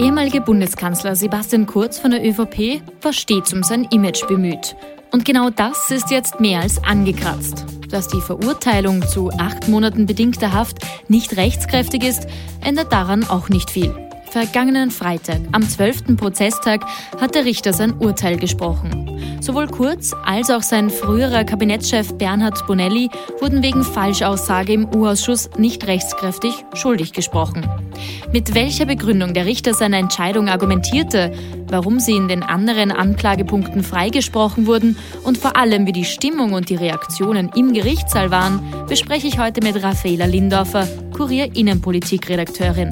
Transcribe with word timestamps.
Ehemalige 0.00 0.40
Bundeskanzler 0.40 1.14
Sebastian 1.14 1.66
Kurz 1.66 1.98
von 1.98 2.10
der 2.12 2.26
ÖVP 2.26 2.80
war 3.02 3.12
stets 3.12 3.52
um 3.52 3.62
sein 3.62 3.84
Image 3.90 4.26
bemüht. 4.26 4.74
Und 5.12 5.26
genau 5.26 5.50
das 5.50 5.90
ist 5.90 6.10
jetzt 6.10 6.40
mehr 6.40 6.60
als 6.60 6.82
angekratzt. 6.82 7.66
Dass 7.90 8.08
die 8.08 8.20
Verurteilung 8.20 9.06
zu 9.06 9.30
acht 9.30 9.68
Monaten 9.68 10.06
bedingter 10.06 10.54
Haft 10.54 10.78
nicht 11.08 11.36
rechtskräftig 11.36 12.02
ist, 12.02 12.26
ändert 12.64 12.92
daran 12.92 13.24
auch 13.24 13.50
nicht 13.50 13.70
viel. 13.70 14.09
Vergangenen 14.30 14.92
Freitag, 14.92 15.40
am 15.50 15.68
12. 15.68 16.16
Prozesstag, 16.16 16.84
hat 17.20 17.34
der 17.34 17.44
Richter 17.44 17.72
sein 17.72 17.92
Urteil 17.98 18.36
gesprochen. 18.36 19.10
Sowohl 19.40 19.66
Kurz 19.66 20.14
als 20.24 20.50
auch 20.50 20.62
sein 20.62 20.88
früherer 20.88 21.42
Kabinettschef 21.42 22.14
Bernhard 22.14 22.64
Bonelli 22.68 23.10
wurden 23.40 23.64
wegen 23.64 23.82
Falschaussage 23.82 24.72
im 24.72 24.86
U-Ausschuss 24.94 25.50
nicht 25.58 25.84
rechtskräftig 25.88 26.54
schuldig 26.74 27.12
gesprochen. 27.12 27.68
Mit 28.32 28.54
welcher 28.54 28.86
Begründung 28.86 29.34
der 29.34 29.46
Richter 29.46 29.74
seine 29.74 29.96
Entscheidung 29.96 30.48
argumentierte, 30.48 31.32
warum 31.68 31.98
sie 31.98 32.14
in 32.14 32.28
den 32.28 32.44
anderen 32.44 32.92
Anklagepunkten 32.92 33.82
freigesprochen 33.82 34.68
wurden 34.68 34.96
und 35.24 35.38
vor 35.38 35.56
allem 35.56 35.88
wie 35.88 35.92
die 35.92 36.04
Stimmung 36.04 36.52
und 36.52 36.68
die 36.68 36.76
Reaktionen 36.76 37.50
im 37.56 37.72
Gerichtssaal 37.72 38.30
waren, 38.30 38.60
bespreche 38.88 39.26
ich 39.26 39.40
heute 39.40 39.60
mit 39.60 39.82
Raffaela 39.82 40.26
Lindorfer, 40.26 40.86
Kurier 41.20 41.54
Innenpolitik-Redakteurin. 41.54 42.88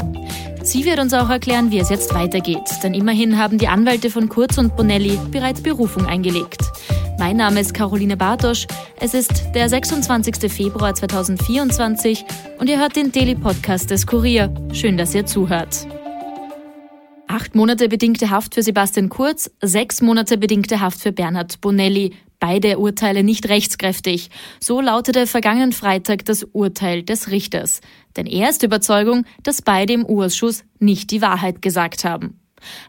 Sie 0.62 0.84
wird 0.84 0.98
uns 0.98 1.14
auch 1.14 1.30
erklären, 1.30 1.70
wie 1.70 1.78
es 1.78 1.88
jetzt 1.88 2.12
weitergeht, 2.12 2.60
denn 2.82 2.92
immerhin 2.92 3.38
haben 3.38 3.56
die 3.56 3.68
Anwälte 3.68 4.10
von 4.10 4.28
Kurz 4.28 4.58
und 4.58 4.76
Bonelli 4.76 5.18
bereits 5.30 5.62
Berufung 5.62 6.04
eingelegt. 6.04 6.60
Mein 7.18 7.38
Name 7.38 7.58
ist 7.58 7.72
Caroline 7.72 8.18
Bartosch. 8.18 8.66
Es 9.00 9.14
ist 9.14 9.46
der 9.54 9.70
26. 9.70 10.52
Februar 10.52 10.94
2024 10.94 12.26
und 12.58 12.68
ihr 12.68 12.78
hört 12.78 12.96
den 12.96 13.12
Daily 13.12 13.34
Podcast 13.34 13.90
des 13.90 14.06
Kurier. 14.06 14.52
Schön, 14.74 14.98
dass 14.98 15.14
ihr 15.14 15.24
zuhört. 15.24 15.86
Acht 17.28 17.54
Monate 17.54 17.88
bedingte 17.88 18.28
Haft 18.28 18.54
für 18.54 18.62
Sebastian 18.62 19.08
Kurz, 19.08 19.50
sechs 19.62 20.02
Monate 20.02 20.36
bedingte 20.36 20.82
Haft 20.82 21.00
für 21.00 21.12
Bernhard 21.12 21.62
Bonelli. 21.62 22.12
Beide 22.40 22.78
Urteile 22.78 23.24
nicht 23.24 23.48
rechtskräftig. 23.48 24.30
So 24.60 24.80
lautete 24.80 25.26
vergangenen 25.26 25.72
Freitag 25.72 26.24
das 26.24 26.44
Urteil 26.44 27.02
des 27.02 27.30
Richters. 27.30 27.80
Denn 28.16 28.26
er 28.26 28.50
ist 28.50 28.62
Überzeugung, 28.62 29.24
dass 29.42 29.62
beide 29.62 29.92
im 29.92 30.06
Urschuss 30.06 30.64
nicht 30.78 31.10
die 31.10 31.20
Wahrheit 31.20 31.62
gesagt 31.62 32.04
haben. 32.04 32.40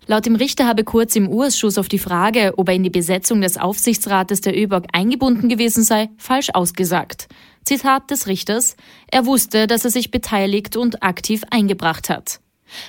Laut 0.07 0.25
dem 0.25 0.35
Richter 0.35 0.67
habe 0.67 0.83
Kurz 0.83 1.15
im 1.15 1.27
Urschuss 1.27 1.77
auf 1.77 1.87
die 1.87 1.99
Frage, 1.99 2.53
ob 2.57 2.69
er 2.69 2.75
in 2.75 2.83
die 2.83 2.89
Besetzung 2.89 3.41
des 3.41 3.57
Aufsichtsrates 3.57 4.41
der 4.41 4.57
ÖBOG 4.57 4.85
eingebunden 4.93 5.49
gewesen 5.49 5.83
sei, 5.83 6.09
falsch 6.17 6.49
ausgesagt. 6.53 7.27
Zitat 7.63 8.09
des 8.09 8.27
Richters, 8.27 8.75
er 9.11 9.25
wusste, 9.25 9.67
dass 9.67 9.85
er 9.85 9.91
sich 9.91 10.11
beteiligt 10.11 10.75
und 10.75 11.03
aktiv 11.03 11.43
eingebracht 11.51 12.09
hat. 12.09 12.39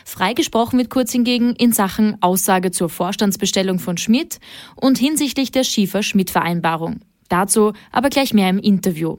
Freigesprochen 0.04 0.78
wird 0.78 0.90
Kurz 0.90 1.12
hingegen 1.12 1.54
in 1.56 1.72
Sachen 1.72 2.16
Aussage 2.22 2.70
zur 2.70 2.88
Vorstandsbestellung 2.88 3.78
von 3.78 3.96
Schmidt 3.96 4.38
und 4.76 4.98
hinsichtlich 4.98 5.50
der 5.50 5.64
Schiefer-Schmidt-Vereinbarung. 5.64 7.00
Dazu 7.28 7.72
aber 7.92 8.10
gleich 8.10 8.34
mehr 8.34 8.50
im 8.50 8.58
Interview. 8.58 9.18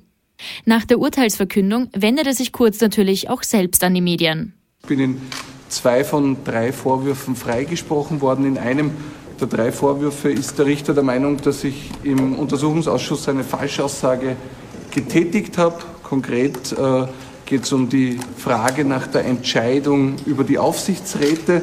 Nach 0.66 0.86
der 0.86 1.00
Urteilsverkündung 1.00 1.90
wendete 1.94 2.34
sich 2.34 2.52
Kurz 2.52 2.82
natürlich 2.82 3.30
auch 3.30 3.44
selbst 3.44 3.84
an 3.84 3.94
die 3.94 4.02
Medien. 4.02 4.54
Ich 4.82 4.88
bin 4.88 5.00
in 5.00 5.22
zwei 5.70 6.04
von 6.04 6.44
drei 6.44 6.74
Vorwürfen 6.74 7.36
freigesprochen 7.36 8.22
worden. 8.22 8.46
In 8.46 8.58
einem 8.58 8.92
der 9.40 9.48
drei 9.48 9.72
Vorwürfe 9.72 10.32
ist 10.32 10.60
der 10.60 10.66
Richter 10.66 10.94
der 10.94 11.04
Meinung, 11.04 11.38
dass 11.42 11.64
ich 11.64 11.90
im 12.04 12.38
Untersuchungsausschuss 12.38 13.28
eine 13.30 13.44
Falschaussage 13.44 14.36
getätigt 14.92 15.58
habe. 15.58 15.80
Konkret 16.04 16.74
äh, 16.74 17.08
geht 17.51 17.63
es 17.63 17.73
um 17.73 17.89
die 17.89 18.17
Frage 18.38 18.85
nach 18.85 19.07
der 19.07 19.25
Entscheidung 19.25 20.16
über 20.25 20.45
die 20.45 20.57
Aufsichtsräte. 20.57 21.62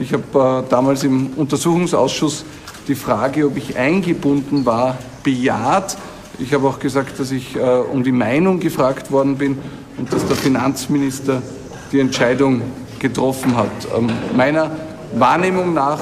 Ich 0.00 0.12
habe 0.12 0.64
äh, 0.66 0.68
damals 0.68 1.04
im 1.04 1.28
Untersuchungsausschuss 1.36 2.44
die 2.88 2.96
Frage, 2.96 3.46
ob 3.46 3.56
ich 3.56 3.76
eingebunden 3.76 4.66
war, 4.66 4.98
bejaht. 5.22 5.96
Ich 6.40 6.52
habe 6.52 6.66
auch 6.66 6.80
gesagt, 6.80 7.20
dass 7.20 7.30
ich 7.30 7.54
äh, 7.54 7.60
um 7.60 8.02
die 8.02 8.10
Meinung 8.10 8.58
gefragt 8.58 9.12
worden 9.12 9.36
bin 9.36 9.58
und 9.96 10.12
dass 10.12 10.26
der 10.26 10.34
Finanzminister 10.34 11.40
die 11.92 12.00
Entscheidung 12.00 12.60
getroffen 12.98 13.56
hat. 13.56 13.70
Ähm, 13.96 14.08
meiner 14.36 14.72
Wahrnehmung 15.14 15.72
nach, 15.72 16.00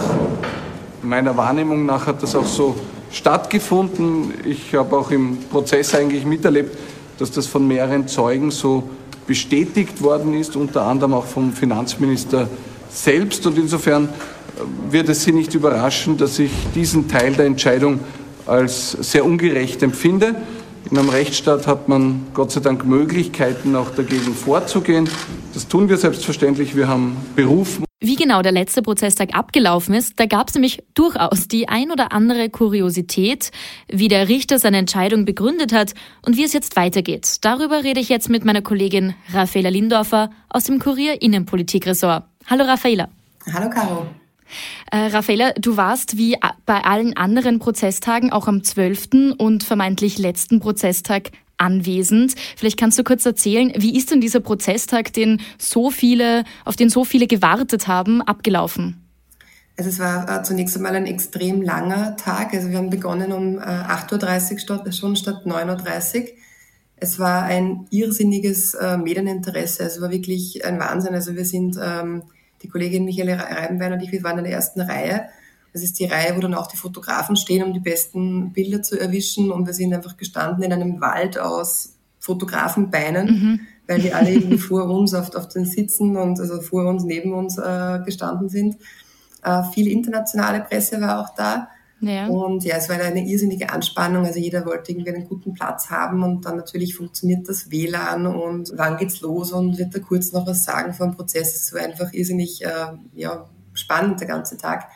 meiner 1.03 1.37
Wahrnehmung 1.37 1.85
nach 1.85 2.07
hat 2.07 2.23
das 2.23 2.35
auch 2.35 2.47
so 2.47 2.75
stattgefunden. 3.13 4.33
Ich 4.47 4.75
habe 4.75 4.97
auch 4.97 5.11
im 5.11 5.37
Prozess 5.51 5.95
eigentlich 5.95 6.25
miterlebt, 6.25 6.79
dass 7.19 7.31
das 7.31 7.47
von 7.47 7.69
mehreren 7.69 8.09
Zeugen 8.09 8.51
so 8.51 8.89
bestätigt 9.27 10.03
worden 10.03 10.35
ist, 10.35 10.57
unter 10.57 10.83
anderem 10.83 11.15
auch 11.15 11.27
vom 11.27 11.53
Finanzminister 11.53 12.49
selbst. 12.89 13.47
Und 13.47 13.59
insofern 13.59 14.05
äh, 14.05 14.93
wird 14.93 15.09
es 15.09 15.25
Sie 15.25 15.33
nicht 15.33 15.55
überraschen, 15.55 16.17
dass 16.17 16.39
ich 16.39 16.51
diesen 16.75 17.09
Teil 17.09 17.33
der 17.33 17.47
Entscheidung 17.47 18.01
als 18.47 18.93
sehr 18.93 19.25
ungerecht 19.25 19.83
empfinde. 19.83 20.37
In 20.91 20.99
einem 20.99 21.09
Rechtsstaat 21.09 21.67
hat 21.67 21.89
man 21.89 22.27
Gott 22.33 22.53
sei 22.53 22.61
Dank 22.61 22.85
Möglichkeiten, 22.85 23.75
auch 23.75 23.91
dagegen 23.91 24.35
vorzugehen. 24.35 25.09
Das 25.53 25.67
tun 25.67 25.89
wir 25.89 25.97
selbstverständlich. 25.97 26.77
Wir 26.77 26.87
haben 26.87 27.17
berufen. 27.35 27.85
Wie 27.99 28.15
genau 28.15 28.41
der 28.43 28.53
letzte 28.53 28.83
Prozesstag 28.83 29.35
abgelaufen 29.35 29.95
ist, 29.95 30.21
da 30.21 30.27
gab 30.27 30.49
es 30.49 30.55
nämlich 30.55 30.85
durchaus 30.95 31.49
die 31.49 31.69
ein 31.69 31.91
oder 31.91 32.13
andere 32.13 32.51
Kuriosität, 32.51 33.51
wie 33.89 34.09
der 34.09 34.29
Richter 34.29 34.59
seine 34.59 34.77
Entscheidung 34.77 35.25
begründet 35.25 35.73
hat 35.73 35.95
und 36.25 36.37
wie 36.37 36.45
es 36.45 36.53
jetzt 36.53 36.77
weitergeht. 36.77 37.39
Darüber 37.41 37.83
rede 37.83 37.99
ich 37.99 38.09
jetzt 38.09 38.29
mit 38.29 38.45
meiner 38.45 38.63
Kollegin 38.63 39.15
Raffaela 39.33 39.71
Lindorfer 39.71 40.31
aus 40.51 40.65
dem 40.65 40.79
Kurier 40.79 41.21
Innenpolitikressort. 41.21 42.25
Hallo 42.47 42.65
Raffaela. 42.65 43.09
Hallo 43.53 43.71
Caro. 43.71 44.07
Äh, 44.91 44.97
Raffaella, 44.97 45.53
du 45.53 45.77
warst 45.77 46.17
wie 46.17 46.37
bei 46.65 46.85
allen 46.85 47.17
anderen 47.17 47.59
Prozesstagen 47.59 48.33
auch 48.33 48.49
am 48.49 48.63
12. 48.63 49.37
und 49.39 49.65
vermeintlich 49.65 50.19
letzten 50.19 50.61
Prozesstag 50.61 51.31
anwesend. 51.59 52.35
Vielleicht 52.57 52.79
kannst 52.79 52.99
du 52.99 53.05
kurz 53.05 53.25
erzählen, 53.25 53.73
wie 53.77 53.97
ist 53.97 54.11
denn 54.11 54.21
dieser 54.21 54.41
Prozesstag, 54.41 55.13
den 55.13 55.41
so 55.59 55.91
viele, 55.91 56.45
auf 56.65 56.77
den 56.77 56.91
so 56.91 57.05
viele 57.05 57.27
gewartet 57.27 57.89
haben, 57.89 58.23
abgelaufen? 58.23 59.03
Also 59.79 59.91
es 59.91 59.99
war 59.99 60.41
äh, 60.41 60.43
zunächst 60.43 60.77
einmal 60.77 60.97
ein 60.97 61.07
extrem 61.07 61.61
langer 61.61 62.17
Tag. 62.17 62.55
Also 62.55 62.71
wir 62.71 62.79
haben 62.79 62.91
begonnen 62.91 63.33
um 63.33 63.59
äh, 63.59 63.63
8.30 63.63 64.53
Uhr 64.53 64.59
statt, 64.59 64.95
schon 64.95 65.17
statt 65.17 65.43
9.30 65.45 66.21
Uhr. 66.21 66.29
Es 66.99 67.19
war 67.19 67.43
ein 67.43 67.87
irrsinniges 67.91 68.73
äh, 68.73 68.97
Medieninteresse. 68.97 69.83
Es 69.83 70.01
war 70.01 70.11
wirklich 70.11 70.65
ein 70.65 70.81
Wahnsinn. 70.81 71.15
Also 71.15 71.35
wir 71.35 71.45
sind, 71.45 71.79
ähm, 71.83 72.23
die 72.67 72.71
Kollegin 72.71 73.05
Michael 73.05 73.31
Reibenbein 73.31 73.93
und 73.93 74.03
ich, 74.03 74.13
wir 74.13 74.23
waren 74.23 74.39
in 74.39 74.45
der 74.45 74.53
ersten 74.53 74.81
Reihe 74.81 75.29
das 75.77 75.83
ist 75.83 75.99
die 75.99 76.07
Reihe, 76.07 76.35
wo 76.35 76.41
dann 76.41 76.55
auch 76.55 76.69
die 76.69 76.79
Fotografen 76.79 77.37
stehen, 77.37 77.63
um 77.63 77.75
die 77.75 77.81
besten 77.81 78.51
Bilder 78.55 78.81
zu 78.81 78.99
erwischen. 78.99 79.51
Und 79.53 79.67
wir 79.67 79.75
sind 79.75 79.93
einfach 79.93 80.17
gestanden 80.17 80.65
in 80.65 80.73
einem 80.73 81.03
Wald 81.03 81.39
aus 81.39 81.97
Fotografenbeinen, 82.19 83.27
mhm. 83.27 83.61
weil 83.87 84.01
die 84.01 84.15
alle 84.15 84.31
irgendwie 84.33 84.57
vor 84.57 84.87
uns 84.87 85.13
auf, 85.13 85.35
auf 85.35 85.49
den 85.49 85.67
Sitzen 85.67 86.17
und 86.17 86.41
also 86.41 86.63
vor 86.63 86.87
uns, 86.87 87.05
neben 87.05 87.35
uns 87.35 87.59
äh, 87.59 87.99
gestanden 88.07 88.49
sind. 88.49 88.79
Äh, 89.43 89.65
viel 89.65 89.89
internationale 89.89 90.61
Presse 90.63 90.99
war 91.03 91.21
auch 91.21 91.35
da. 91.35 91.69
Ja. 92.01 92.27
Und 92.27 92.63
ja, 92.65 92.77
es 92.77 92.89
war 92.89 93.01
eine 93.01 93.27
irrsinnige 93.27 93.71
Anspannung. 93.71 94.27
Also 94.27 94.39
jeder 94.39 94.67
wollte 94.67 94.93
irgendwie 94.93 95.15
einen 95.15 95.27
guten 95.27 95.55
Platz 95.55 95.91
haben 95.91 96.23
und 96.23 96.45
dann 96.45 96.57
natürlich 96.57 96.95
funktioniert 96.95 97.49
das 97.49 97.71
WLAN 97.71 98.27
und 98.27 98.73
wann 98.77 98.99
geht's 98.99 99.21
los 99.23 99.53
und 99.53 99.79
wird 99.79 99.95
da 99.95 99.99
kurz 100.01 100.33
noch 100.33 100.47
was 100.47 100.65
sagen 100.65 100.93
vom 100.93 101.17
Prozess. 101.17 101.55
Es 101.55 101.73
war 101.73 101.81
einfach 101.81 102.13
irrsinnig 102.13 102.65
äh, 102.65 102.89
ja, 103.15 103.49
spannend 103.73 104.21
der 104.21 104.29
ganze 104.29 104.59
Tag. 104.59 104.89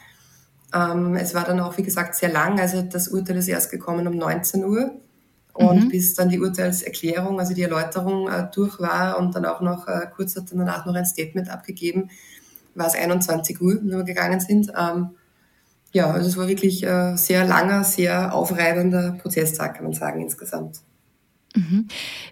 Ähm, 0.75 1.17
es 1.17 1.35
war 1.35 1.45
dann 1.45 1.61
auch, 1.61 1.79
wie 1.79 1.83
gesagt, 1.83 2.15
sehr 2.17 2.31
lang. 2.31 2.61
Also 2.61 2.83
das 2.83 3.09
Urteil 3.09 3.39
ist 3.39 3.49
erst 3.49 3.71
gekommen 3.71 4.07
um 4.07 4.17
19 4.17 4.65
Uhr. 4.65 4.93
Und 5.53 5.85
mhm. 5.85 5.89
bis 5.89 6.15
dann 6.15 6.29
die 6.29 6.39
Urteilserklärung, 6.39 7.41
also 7.41 7.55
die 7.55 7.63
Erläuterung 7.63 8.29
äh, 8.29 8.47
durch 8.55 8.79
war 8.79 9.19
und 9.19 9.35
dann 9.35 9.45
auch 9.45 9.61
noch 9.61 9.89
äh, 9.89 10.07
kurz 10.15 10.37
hat 10.37 10.45
danach 10.53 10.87
noch 10.87 10.95
ein 10.95 11.05
Statement 11.05 11.51
abgegeben, 11.51 12.09
war 12.75 12.87
es 12.87 12.95
21 12.95 13.61
Uhr, 13.61 13.75
wenn 13.83 13.91
wir 13.91 14.05
gegangen 14.05 14.39
sind. 14.39 14.73
Ähm, 14.79 15.11
Ja, 15.93 16.11
also 16.11 16.29
es 16.29 16.37
war 16.37 16.49
wirklich 16.49 16.85
äh, 16.85 17.17
sehr 17.17 17.45
langer, 17.45 17.85
sehr 17.85 18.33
aufreibender 18.35 19.19
Prozesstag, 19.21 19.75
kann 19.75 19.85
man 19.85 19.93
sagen, 19.93 20.21
insgesamt. 20.21 20.81
Mhm. 21.57 21.89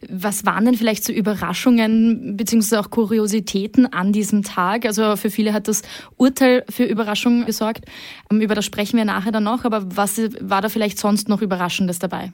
Was 0.09 0.47
waren 0.47 0.65
denn 0.65 0.75
vielleicht 0.75 1.05
so 1.05 1.13
Überraschungen 1.13 2.37
beziehungsweise 2.37 2.81
auch 2.81 2.91
Kuriositäten 2.91 3.93
an 3.93 4.13
diesem 4.13 4.45
Tag? 4.45 4.87
Also 4.87 5.17
für 5.17 5.31
viele 5.31 5.53
hat 5.53 5.67
das 5.67 5.83
Urteil 6.17 6.65
für 6.69 6.85
Überraschungen 6.85 7.45
gesorgt. 7.45 7.85
Ähm, 8.31 8.41
über 8.41 8.55
das 8.55 8.65
sprechen 8.65 8.97
wir 8.97 9.05
nachher 9.05 9.33
dann 9.33 9.45
noch. 9.45 9.65
Aber 9.65 9.85
was 9.97 10.19
war 10.41 10.63
da 10.63 10.69
vielleicht 10.69 10.99
sonst 10.99 11.29
noch 11.29 11.43
Überraschendes 11.43 11.99
dabei? 11.99 12.33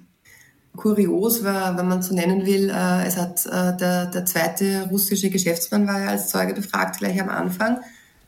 Kurios 0.77 1.45
war, 1.45 1.79
wenn 1.79 1.89
man 1.89 2.03
so 2.03 2.15
nennen 2.15 2.45
will, 2.45 2.69
äh, 2.69 3.07
es 3.07 3.17
hat 3.17 3.47
äh, 3.47 3.77
der, 3.77 4.07
der 4.07 4.27
zweite 4.27 4.89
russische 4.91 5.31
Geschäftsmann 5.31 5.87
war 5.87 6.01
ja 6.01 6.09
als 6.09 6.29
Zeuge 6.29 6.53
befragt 6.53 6.99
gleich 6.99 7.21
am 7.21 7.29
Anfang 7.29 7.79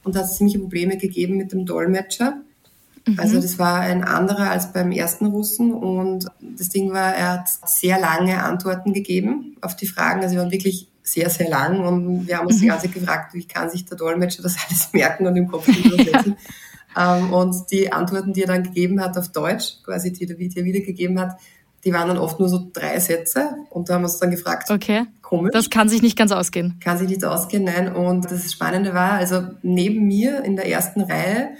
und 0.04 0.16
hat 0.16 0.32
ziemliche 0.32 0.60
Probleme 0.60 0.96
gegeben 0.96 1.36
mit 1.36 1.52
dem 1.52 1.66
Dolmetscher. 1.66 2.40
Mhm. 3.06 3.20
Also 3.20 3.40
das 3.40 3.58
war 3.58 3.80
ein 3.80 4.04
anderer 4.04 4.50
als 4.50 4.72
beim 4.72 4.90
ersten 4.90 5.26
Russen 5.26 5.72
und 5.72 6.26
das 6.40 6.68
Ding 6.68 6.92
war, 6.92 7.14
er 7.14 7.32
hat 7.34 7.48
sehr 7.64 8.00
lange 8.00 8.42
Antworten 8.42 8.92
gegeben 8.92 9.56
auf 9.60 9.76
die 9.76 9.86
Fragen. 9.86 10.20
Also 10.20 10.32
sie 10.34 10.38
waren 10.38 10.50
wirklich 10.50 10.88
sehr, 11.02 11.30
sehr 11.30 11.48
lang 11.48 11.86
und 11.86 12.26
wir 12.26 12.38
haben 12.38 12.46
uns 12.46 12.56
mhm. 12.56 12.60
die 12.62 12.66
ganze 12.66 12.86
Zeit 12.86 12.94
gefragt, 12.94 13.34
wie 13.34 13.46
kann 13.46 13.70
sich 13.70 13.84
der 13.84 13.96
Dolmetscher 13.96 14.42
das 14.42 14.56
alles 14.68 14.92
merken 14.92 15.26
und 15.26 15.36
im 15.36 15.46
Kopf 15.46 15.68
übersetzen. 15.68 16.36
ähm, 16.96 17.32
und 17.32 17.70
die 17.70 17.92
Antworten, 17.92 18.32
die 18.32 18.42
er 18.42 18.48
dann 18.48 18.64
gegeben 18.64 19.00
hat 19.00 19.16
auf 19.16 19.28
Deutsch, 19.28 19.82
quasi 19.84 20.12
die, 20.12 20.26
die 20.26 20.58
er 20.58 20.64
wiedergegeben 20.64 21.20
hat, 21.20 21.38
die 21.84 21.92
waren 21.92 22.08
dann 22.08 22.18
oft 22.18 22.40
nur 22.40 22.48
so 22.48 22.68
drei 22.72 22.98
Sätze 22.98 23.50
und 23.70 23.88
da 23.88 23.94
haben 23.94 24.02
wir 24.02 24.06
uns 24.06 24.18
dann 24.18 24.32
gefragt, 24.32 24.72
okay. 24.72 25.04
komisch. 25.22 25.52
Das 25.52 25.70
kann 25.70 25.88
sich 25.88 26.02
nicht 26.02 26.18
ganz 26.18 26.32
ausgehen. 26.32 26.80
Kann 26.80 26.98
sich 26.98 27.08
nicht 27.08 27.24
ausgehen, 27.24 27.62
nein. 27.62 27.94
Und 27.94 28.28
das 28.28 28.50
Spannende 28.50 28.92
war, 28.92 29.12
also 29.12 29.42
neben 29.62 30.04
mir 30.08 30.42
in 30.42 30.56
der 30.56 30.68
ersten 30.68 31.02
Reihe 31.02 31.50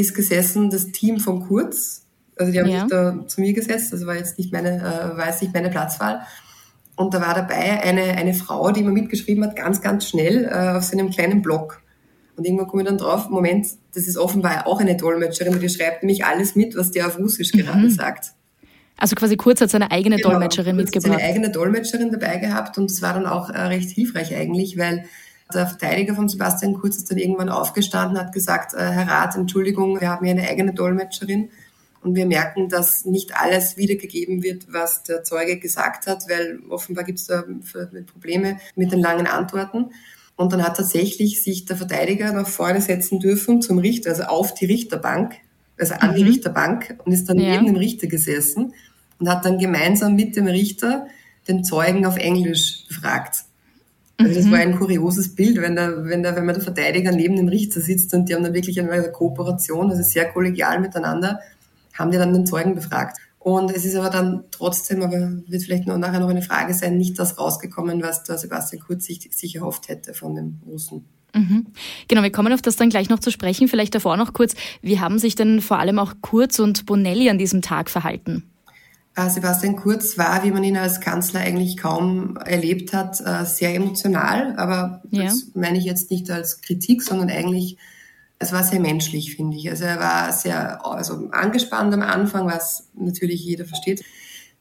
ist 0.00 0.14
gesessen 0.14 0.70
das 0.70 0.92
Team 0.92 1.20
von 1.20 1.46
Kurz. 1.46 2.06
Also 2.36 2.52
die 2.52 2.60
haben 2.60 2.68
ja. 2.68 2.80
sich 2.80 2.90
da 2.90 3.26
zu 3.26 3.40
mir 3.40 3.52
gesetzt, 3.52 3.92
das 3.92 4.06
war 4.06 4.16
jetzt 4.16 4.38
nicht 4.38 4.52
meine, 4.52 4.78
äh, 4.78 5.16
war 5.16 5.26
jetzt 5.26 5.42
nicht 5.42 5.52
meine 5.52 5.68
Platzwahl. 5.68 6.22
Und 6.96 7.14
da 7.14 7.20
war 7.20 7.34
dabei 7.34 7.82
eine, 7.82 8.02
eine 8.02 8.34
Frau, 8.34 8.70
die 8.72 8.80
immer 8.80 8.90
mitgeschrieben 8.90 9.44
hat, 9.44 9.56
ganz, 9.56 9.80
ganz 9.80 10.06
schnell 10.08 10.44
äh, 10.44 10.76
auf 10.76 10.84
seinem 10.84 11.10
kleinen 11.10 11.42
Blog. 11.42 11.82
Und 12.36 12.46
irgendwann 12.46 12.68
komme 12.68 12.82
ich 12.82 12.88
dann 12.88 12.98
drauf, 12.98 13.28
Moment, 13.28 13.66
das 13.94 14.06
ist 14.06 14.16
offenbar 14.16 14.66
auch 14.66 14.80
eine 14.80 14.96
Dolmetscherin, 14.96 15.60
die 15.60 15.68
schreibt 15.68 16.02
nämlich 16.02 16.24
alles 16.24 16.56
mit, 16.56 16.76
was 16.76 16.90
der 16.90 17.06
auf 17.06 17.18
Russisch 17.18 17.52
mhm. 17.52 17.58
gerade 17.58 17.90
sagt. 17.90 18.32
Also 18.96 19.16
quasi 19.16 19.36
Kurz 19.36 19.60
hat 19.60 19.70
seine 19.70 19.90
eigene 19.90 20.16
genau, 20.16 20.30
Dolmetscherin 20.30 20.76
mitgebracht. 20.76 21.18
Seine 21.18 21.22
eigene 21.22 21.50
Dolmetscherin 21.50 22.10
dabei 22.10 22.36
gehabt 22.36 22.76
und 22.76 22.90
das 22.90 23.00
war 23.00 23.14
dann 23.14 23.26
auch 23.26 23.48
äh, 23.48 23.58
recht 23.58 23.90
hilfreich 23.90 24.34
eigentlich, 24.34 24.76
weil 24.76 25.04
der 25.54 25.66
Verteidiger 25.66 26.14
von 26.14 26.28
Sebastian 26.28 26.74
Kurz 26.74 26.96
ist 26.96 27.10
dann 27.10 27.18
irgendwann 27.18 27.48
aufgestanden, 27.48 28.18
hat 28.18 28.32
gesagt, 28.32 28.74
äh, 28.74 28.78
Herr 28.78 29.08
Rat, 29.08 29.36
Entschuldigung, 29.36 30.00
wir 30.00 30.08
haben 30.08 30.24
hier 30.24 30.34
eine 30.34 30.48
eigene 30.48 30.72
Dolmetscherin 30.72 31.50
und 32.02 32.14
wir 32.14 32.26
merken, 32.26 32.68
dass 32.68 33.04
nicht 33.04 33.36
alles 33.36 33.76
wiedergegeben 33.76 34.42
wird, 34.42 34.72
was 34.72 35.02
der 35.02 35.22
Zeuge 35.22 35.58
gesagt 35.58 36.06
hat, 36.06 36.28
weil 36.28 36.60
offenbar 36.68 37.04
gibt 37.04 37.18
es 37.18 37.26
da 37.26 37.44
Probleme 38.12 38.58
mit 38.74 38.92
den 38.92 39.00
langen 39.00 39.26
Antworten. 39.26 39.90
Und 40.36 40.52
dann 40.54 40.64
hat 40.64 40.78
tatsächlich 40.78 41.42
sich 41.42 41.66
der 41.66 41.76
Verteidiger 41.76 42.32
nach 42.32 42.48
vorne 42.48 42.80
setzen 42.80 43.20
dürfen 43.20 43.60
zum 43.60 43.78
Richter, 43.78 44.10
also 44.10 44.22
auf 44.22 44.54
die 44.54 44.64
Richterbank, 44.64 45.34
also 45.78 45.94
an 45.94 46.14
die 46.14 46.22
mhm. 46.22 46.28
Richterbank 46.28 46.96
und 47.04 47.12
ist 47.12 47.28
dann 47.28 47.38
ja. 47.38 47.50
neben 47.50 47.66
dem 47.66 47.76
Richter 47.76 48.06
gesessen 48.06 48.72
und 49.18 49.28
hat 49.28 49.44
dann 49.44 49.58
gemeinsam 49.58 50.14
mit 50.14 50.36
dem 50.36 50.46
Richter 50.46 51.06
den 51.46 51.64
Zeugen 51.64 52.06
auf 52.06 52.16
Englisch 52.16 52.86
befragt. 52.88 53.44
Also 54.20 54.34
das 54.34 54.50
war 54.50 54.58
mhm. 54.58 54.72
ein 54.72 54.78
kurioses 54.78 55.34
Bild, 55.34 55.60
wenn, 55.60 55.76
der, 55.76 56.04
wenn, 56.04 56.22
der, 56.22 56.36
wenn 56.36 56.44
man 56.44 56.54
der 56.54 56.64
Verteidiger 56.64 57.12
neben 57.12 57.36
dem 57.36 57.48
Richter 57.48 57.80
sitzt 57.80 58.12
und 58.14 58.28
die 58.28 58.34
haben 58.34 58.44
dann 58.44 58.54
wirklich 58.54 58.80
eine 58.80 59.10
Kooperation, 59.10 59.90
also 59.90 60.02
sehr 60.02 60.30
kollegial 60.30 60.80
miteinander, 60.80 61.40
haben 61.94 62.10
die 62.10 62.18
dann 62.18 62.32
den 62.32 62.46
Zeugen 62.46 62.74
befragt. 62.74 63.18
Und 63.38 63.74
es 63.74 63.86
ist 63.86 63.96
aber 63.96 64.10
dann 64.10 64.44
trotzdem, 64.50 65.02
aber 65.02 65.32
wird 65.46 65.62
vielleicht 65.62 65.86
noch 65.86 65.96
nachher 65.96 66.20
noch 66.20 66.28
eine 66.28 66.42
Frage 66.42 66.74
sein, 66.74 66.98
nicht 66.98 67.18
das 67.18 67.38
rausgekommen, 67.38 68.02
was 68.02 68.22
der 68.22 68.36
Sebastian 68.36 68.82
Kurz 68.82 69.06
sich, 69.06 69.30
sich 69.32 69.56
erhofft 69.56 69.88
hätte 69.88 70.12
von 70.12 70.34
dem 70.34 70.60
Russen. 70.66 71.06
Mhm. 71.34 71.66
Genau, 72.08 72.22
wir 72.22 72.32
kommen 72.32 72.52
auf 72.52 72.60
das 72.60 72.76
dann 72.76 72.90
gleich 72.90 73.08
noch 73.08 73.20
zu 73.20 73.30
sprechen. 73.30 73.68
Vielleicht 73.68 73.94
davor 73.94 74.16
noch 74.16 74.34
kurz, 74.34 74.54
wie 74.82 75.00
haben 75.00 75.18
sich 75.18 75.36
denn 75.36 75.60
vor 75.60 75.78
allem 75.78 75.98
auch 75.98 76.14
Kurz 76.20 76.58
und 76.58 76.84
Bonelli 76.86 77.30
an 77.30 77.38
diesem 77.38 77.62
Tag 77.62 77.88
verhalten? 77.88 78.49
Äh, 79.20 79.30
Sebastian 79.30 79.76
Kurz 79.76 80.18
war, 80.18 80.44
wie 80.44 80.50
man 80.50 80.64
ihn 80.64 80.76
als 80.76 81.00
Kanzler 81.00 81.40
eigentlich 81.40 81.76
kaum 81.76 82.36
erlebt 82.36 82.92
hat, 82.92 83.20
äh, 83.20 83.44
sehr 83.44 83.74
emotional. 83.74 84.56
Aber 84.56 85.02
ja. 85.10 85.24
das 85.24 85.48
meine 85.54 85.78
ich 85.78 85.84
jetzt 85.84 86.10
nicht 86.10 86.30
als 86.30 86.60
Kritik, 86.60 87.02
sondern 87.02 87.30
eigentlich, 87.30 87.76
es 88.38 88.52
war 88.52 88.62
sehr 88.62 88.80
menschlich, 88.80 89.36
finde 89.36 89.56
ich. 89.56 89.68
Also 89.70 89.84
er 89.84 89.98
war 89.98 90.32
sehr 90.32 90.84
also 90.84 91.28
angespannt 91.32 91.92
am 91.92 92.02
Anfang, 92.02 92.46
was 92.46 92.88
natürlich 92.94 93.44
jeder 93.44 93.64
versteht. 93.64 94.04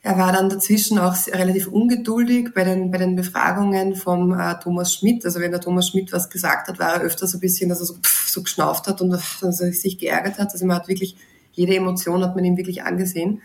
Er 0.01 0.17
war 0.17 0.31
dann 0.31 0.49
dazwischen 0.49 0.97
auch 0.97 1.15
relativ 1.27 1.67
ungeduldig 1.67 2.53
bei 2.53 2.63
den, 2.63 2.89
bei 2.89 2.97
den 2.97 3.17
Befragungen 3.17 3.95
vom 3.95 4.33
äh, 4.33 4.55
Thomas 4.61 4.93
Schmidt. 4.93 5.25
Also 5.25 5.41
wenn 5.41 5.51
der 5.51 5.59
Thomas 5.59 5.89
Schmidt 5.89 6.13
was 6.13 6.29
gesagt 6.29 6.69
hat, 6.69 6.79
war 6.79 6.95
er 6.95 7.01
öfter 7.01 7.27
so 7.27 7.37
ein 7.37 7.41
bisschen, 7.41 7.69
dass 7.69 7.81
er 7.81 7.85
so, 7.85 7.95
pff, 7.95 8.29
so 8.29 8.41
geschnauft 8.41 8.87
hat 8.87 9.01
und 9.01 9.09
dass 9.09 9.41
er 9.41 9.73
sich 9.73 9.97
geärgert 9.97 10.39
hat. 10.39 10.53
Also 10.53 10.65
man 10.65 10.77
hat 10.77 10.87
wirklich, 10.87 11.17
jede 11.51 11.75
Emotion 11.75 12.23
hat 12.23 12.35
man 12.35 12.45
ihm 12.45 12.55
wirklich 12.55 12.83
angesehen 12.83 13.41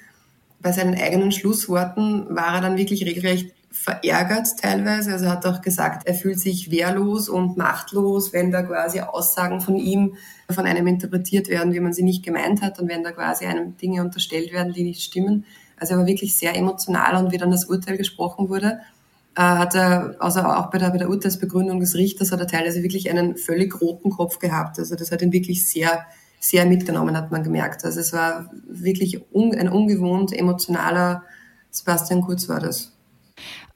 bei 0.65 0.73
seinen 0.73 0.95
eigenen 0.95 1.31
Schlussworten 1.31 2.35
war 2.35 2.55
er 2.55 2.61
dann 2.63 2.79
wirklich 2.79 3.05
regelrecht 3.05 3.53
verärgert 3.71 4.47
teilweise. 4.59 5.13
Also 5.13 5.27
er 5.27 5.33
hat 5.33 5.45
auch 5.45 5.61
gesagt, 5.61 6.09
er 6.09 6.15
fühlt 6.15 6.41
sich 6.41 6.71
wehrlos 6.71 7.29
und 7.29 7.59
machtlos, 7.59 8.33
wenn 8.33 8.51
da 8.51 8.63
quasi 8.63 9.01
Aussagen 9.01 9.61
von 9.61 9.77
ihm 9.77 10.15
von 10.51 10.65
einem 10.65 10.87
interpretiert 10.87 11.49
werden, 11.49 11.75
wie 11.75 11.81
man 11.81 11.93
sie 11.93 12.03
nicht 12.03 12.25
gemeint 12.25 12.63
hat 12.63 12.81
und 12.81 12.89
wenn 12.89 13.05
da 13.05 13.13
quasi 13.13 13.45
einem 13.45 13.77
Dinge 13.77 14.01
unterstellt 14.01 14.55
werden, 14.55 14.73
die 14.73 14.85
nicht 14.85 15.03
stimmen. 15.03 15.45
Also 15.79 15.95
er 15.95 15.99
war 15.99 16.07
wirklich 16.07 16.35
sehr 16.35 16.57
emotional 16.57 17.23
und 17.23 17.31
wie 17.31 17.37
dann 17.37 17.51
das 17.51 17.67
Urteil 17.67 17.99
gesprochen 17.99 18.49
wurde, 18.49 18.79
äh, 19.37 19.43
hat 19.43 19.75
er, 19.75 20.17
also 20.19 20.41
auch 20.41 20.71
bei 20.71 20.79
der, 20.79 20.89
bei 20.91 20.99
der 20.99 21.11
Urteilsbegründung 21.11 21.79
des 21.79 21.95
Richters, 21.95 22.33
hat 22.33 22.41
er 22.41 22.47
teilweise 22.47 22.83
wirklich 22.83 23.11
einen 23.11 23.37
völlig 23.37 23.83
roten 23.83 24.09
Kopf 24.09 24.39
gehabt. 24.39 24.79
Also 24.79 24.97
das 24.97 25.13
hat 25.13 25.21
ihn 25.21 25.33
wirklich 25.33 25.69
sehr 25.69 26.07
sehr 26.45 26.67
mitgenommen, 26.67 27.17
hat 27.17 27.33
man 27.33 27.43
gemerkt. 27.43 27.85
Also 27.85 28.01
es 28.01 28.13
war 28.13 28.51
wirklich 28.67 29.23
un, 29.33 29.55
ein 29.55 29.69
ungewohnt 29.69 30.33
emotionaler 30.33 31.23
Sebastian 31.71 32.21
Kurz 32.21 32.49
war 32.49 32.61
das. 32.61 32.93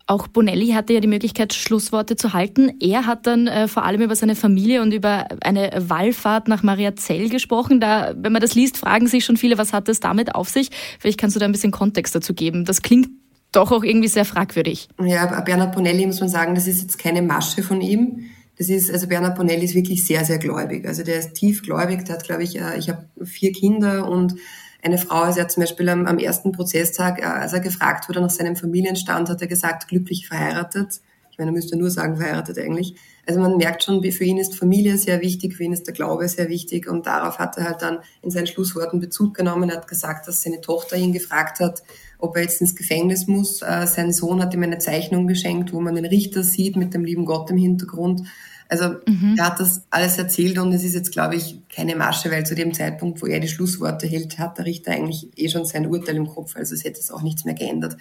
Auch 0.07 0.27
Bonelli 0.27 0.69
hatte 0.69 0.93
ja 0.95 1.01
die 1.01 1.09
Möglichkeit, 1.09 1.53
Schlussworte 1.53 2.17
zu 2.17 2.33
halten. 2.33 2.73
Er 2.81 3.07
hat 3.07 3.27
dann 3.27 3.47
äh, 3.47 3.69
vor 3.69 3.85
allem 3.85 4.01
über 4.01 4.17
seine 4.17 4.37
Familie 4.37 4.81
und 4.83 4.93
über 4.93 5.27
eine 5.43 5.71
Wallfahrt 5.77 6.49
nach 6.49 6.63
Mariazell 6.63 7.29
gesprochen. 7.29 7.81
Da, 7.81 8.15
wenn 8.17 8.33
man 8.33 8.41
das 8.41 8.55
liest, 8.55 8.79
fragen 8.79 9.07
sich 9.07 9.25
schon 9.25 9.37
viele, 9.37 9.59
was 9.59 9.73
hat 9.73 9.89
es 9.89 10.01
damit 10.01 10.35
auf 10.35 10.49
sich? 10.49 10.71
Vielleicht 10.99 11.19
kannst 11.19 11.37
du 11.37 11.41
da 11.41 11.47
ein 11.47 11.53
bisschen 11.53 11.73
Kontext 11.73 12.15
dazu 12.15 12.33
geben. 12.33 12.65
Das 12.65 12.81
klingt 12.81 13.09
doch 13.53 13.73
auch 13.73 13.83
irgendwie 13.83 14.09
sehr 14.09 14.25
fragwürdig. 14.25 14.89
Ja, 15.03 15.41
Bernhard 15.41 15.75
Bonelli 15.75 16.07
muss 16.07 16.21
man 16.21 16.29
sagen, 16.29 16.55
das 16.55 16.67
ist 16.67 16.81
jetzt 16.81 16.99
keine 16.99 17.23
Masche 17.23 17.63
von 17.63 17.81
ihm. 17.81 18.31
Das 18.59 18.69
ist, 18.69 18.91
also 18.91 19.07
Bernhard 19.07 19.37
Bonelli 19.37 19.65
ist 19.65 19.75
wirklich 19.77 20.05
sehr, 20.05 20.25
sehr 20.25 20.39
gläubig. 20.39 20.87
Also 20.87 21.05
der 21.05 21.21
ist 21.21 21.35
tiefgläubig, 21.35 22.05
der 22.05 22.17
hat, 22.17 22.25
glaube 22.25 22.43
ich, 22.43 22.59
äh, 22.59 22.77
ich 22.77 22.89
habe 22.89 23.07
vier 23.25 23.53
Kinder 23.53 24.09
und 24.09 24.35
eine 24.83 24.99
Frau, 24.99 25.23
also 25.23 25.39
er 25.39 25.45
hat 25.45 25.53
zum 25.53 25.63
Beispiel 25.63 25.89
am, 25.89 26.07
am 26.07 26.19
ersten 26.19 26.53
Prozesstag, 26.53 27.21
äh, 27.21 27.25
als 27.25 27.53
er 27.53 27.61
gefragt 27.61 28.09
wurde 28.09 28.21
nach 28.21 28.31
seinem 28.31 28.57
Familienstand, 28.57 29.29
hat 29.29 29.41
er 29.41 29.47
gesagt, 29.47 29.89
glücklich 29.89 30.27
verheiratet. 30.27 31.01
Ich 31.31 31.39
meine, 31.39 31.53
er 31.53 31.55
müsste 31.55 31.77
nur 31.77 31.91
sagen, 31.91 32.17
verheiratet 32.17 32.59
eigentlich. 32.59 32.97
Also 33.29 33.41
man 33.41 33.59
merkt 33.59 33.85
schon, 33.85 34.03
für 34.03 34.25
ihn 34.25 34.39
ist 34.39 34.55
Familie 34.55 34.97
sehr 34.97 35.21
wichtig, 35.21 35.55
für 35.55 35.65
ihn 35.65 35.75
ist 35.75 35.87
der 35.87 35.93
Glaube 35.93 36.27
sehr 36.29 36.49
wichtig 36.49 36.89
und 36.89 37.05
darauf 37.05 37.39
hat 37.39 37.59
er 37.59 37.65
halt 37.65 37.83
dann 37.83 37.99
in 38.23 38.31
seinen 38.31 38.47
Schlussworten 38.47 39.01
Bezug 39.01 39.35
genommen. 39.35 39.69
Er 39.69 39.77
hat 39.77 39.87
gesagt, 39.87 40.27
dass 40.27 40.41
seine 40.41 40.63
Tochter 40.63 40.97
ihn 40.97 41.13
gefragt 41.13 41.61
hat, 41.61 41.83
ob 42.17 42.37
er 42.37 42.43
jetzt 42.43 42.63
ins 42.63 42.75
Gefängnis 42.75 43.27
muss. 43.27 43.61
Äh, 43.61 43.87
sein 43.87 44.15
Sohn 44.15 44.43
hat 44.43 44.55
ihm 44.55 44.63
eine 44.63 44.79
Zeichnung 44.79 45.27
geschenkt, 45.27 45.75
wo 45.75 45.81
man 45.81 45.95
den 45.95 46.07
Richter 46.07 46.43
sieht 46.43 46.77
mit 46.77 46.95
dem 46.95 47.05
lieben 47.05 47.27
Gott 47.27 47.51
im 47.51 47.59
Hintergrund. 47.59 48.23
Also 48.71 48.97
mhm. 49.07 49.35
er 49.37 49.45
hat 49.45 49.61
das 49.61 49.83
alles 49.91 50.17
erzählt 50.17 50.59
und 50.59 50.73
es 50.73 50.83
ist 50.83 50.95
jetzt, 50.95 51.13
glaube 51.13 51.37
ich, 51.37 51.61
keine 51.69 51.97
Masche, 51.97 52.31
weil 52.31 52.47
zu 52.47 52.55
dem 52.55 52.73
Zeitpunkt, 52.73 53.21
wo 53.21 53.27
er 53.27 53.41
die 53.41 53.49
Schlussworte 53.49 54.07
hält, 54.07 54.39
hat 54.39 54.57
der 54.57 54.65
Richter 54.65 54.93
eigentlich 54.93 55.29
eh 55.37 55.51
schon 55.51 55.67
sein 55.67 55.87
Urteil 55.87 56.17
im 56.17 56.29
Kopf. 56.29 56.57
Also 56.57 56.75
es 56.75 56.85
hätte 56.85 57.01
es 57.01 57.11
auch 57.11 57.23
nichts 57.23 57.45
mehr 57.45 57.55
geändert. 57.55 57.99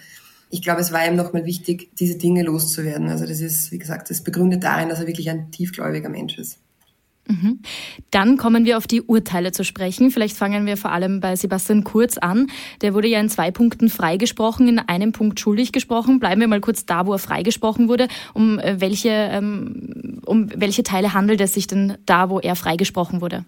Ich 0.50 0.62
glaube, 0.62 0.80
es 0.80 0.92
war 0.92 1.06
ihm 1.06 1.16
nochmal 1.16 1.44
wichtig, 1.44 1.90
diese 1.98 2.16
Dinge 2.16 2.42
loszuwerden. 2.42 3.08
Also 3.08 3.26
das 3.26 3.40
ist, 3.40 3.70
wie 3.72 3.78
gesagt, 3.78 4.10
das 4.10 4.22
begründet 4.22 4.64
darin, 4.64 4.88
dass 4.88 5.00
er 5.00 5.06
wirklich 5.06 5.28
ein 5.30 5.50
tiefgläubiger 5.50 6.08
Mensch 6.08 6.38
ist. 6.38 6.58
Mhm. 7.28 7.60
Dann 8.10 8.38
kommen 8.38 8.64
wir 8.64 8.78
auf 8.78 8.86
die 8.86 9.02
Urteile 9.02 9.52
zu 9.52 9.62
sprechen. 9.62 10.10
Vielleicht 10.10 10.36
fangen 10.36 10.64
wir 10.64 10.78
vor 10.78 10.92
allem 10.92 11.20
bei 11.20 11.36
Sebastian 11.36 11.84
Kurz 11.84 12.16
an. 12.16 12.46
Der 12.80 12.94
wurde 12.94 13.08
ja 13.08 13.20
in 13.20 13.28
zwei 13.28 13.50
Punkten 13.50 13.90
freigesprochen, 13.90 14.66
in 14.66 14.78
einem 14.78 15.12
Punkt 15.12 15.38
schuldig 15.38 15.72
gesprochen. 15.72 16.20
Bleiben 16.20 16.40
wir 16.40 16.48
mal 16.48 16.62
kurz 16.62 16.86
da, 16.86 17.06
wo 17.06 17.12
er 17.12 17.18
freigesprochen 17.18 17.88
wurde. 17.88 18.08
Um 18.32 18.58
äh, 18.58 18.80
welche, 18.80 19.10
ähm, 19.10 20.20
um 20.24 20.48
welche 20.56 20.82
Teile 20.82 21.12
handelt 21.12 21.40
es 21.42 21.52
sich 21.52 21.66
denn 21.66 21.98
da, 22.06 22.30
wo 22.30 22.40
er 22.40 22.56
freigesprochen 22.56 23.20
wurde? 23.20 23.44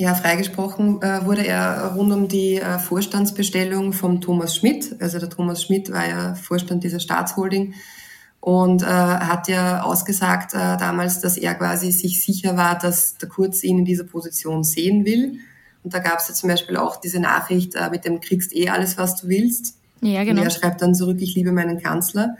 Ja, 0.00 0.14
freigesprochen 0.14 1.02
äh, 1.02 1.24
wurde 1.26 1.44
er 1.44 1.92
rund 1.96 2.12
um 2.12 2.28
die 2.28 2.54
äh, 2.54 2.78
Vorstandsbestellung 2.78 3.92
vom 3.92 4.20
Thomas 4.20 4.54
Schmidt. 4.54 4.94
Also 5.00 5.18
der 5.18 5.28
Thomas 5.28 5.64
Schmidt 5.64 5.90
war 5.90 6.08
ja 6.08 6.34
Vorstand 6.36 6.84
dieser 6.84 7.00
Staatsholding 7.00 7.74
und 8.38 8.82
äh, 8.82 8.86
hat 8.86 9.48
ja 9.48 9.82
ausgesagt 9.82 10.54
äh, 10.54 10.76
damals, 10.76 11.20
dass 11.20 11.36
er 11.36 11.56
quasi 11.56 11.90
sich 11.90 12.22
sicher 12.24 12.56
war, 12.56 12.78
dass 12.78 13.18
der 13.18 13.28
Kurz 13.28 13.64
ihn 13.64 13.78
in 13.78 13.84
dieser 13.84 14.04
Position 14.04 14.62
sehen 14.62 15.04
will 15.04 15.40
Und 15.82 15.94
da 15.94 15.98
gab 15.98 16.20
es 16.20 16.28
ja 16.28 16.34
zum 16.34 16.48
Beispiel 16.48 16.76
auch 16.76 17.00
diese 17.00 17.18
Nachricht 17.18 17.74
äh, 17.74 17.90
mit 17.90 18.04
dem 18.04 18.20
kriegst 18.20 18.54
eh 18.54 18.68
alles, 18.68 18.98
was 18.98 19.16
du 19.16 19.26
willst. 19.26 19.78
Ja, 20.00 20.22
genau. 20.22 20.42
Und 20.42 20.46
er 20.46 20.50
schreibt 20.50 20.80
dann 20.80 20.94
zurück, 20.94 21.18
ich 21.20 21.34
liebe 21.34 21.50
meinen 21.50 21.82
Kanzler. 21.82 22.36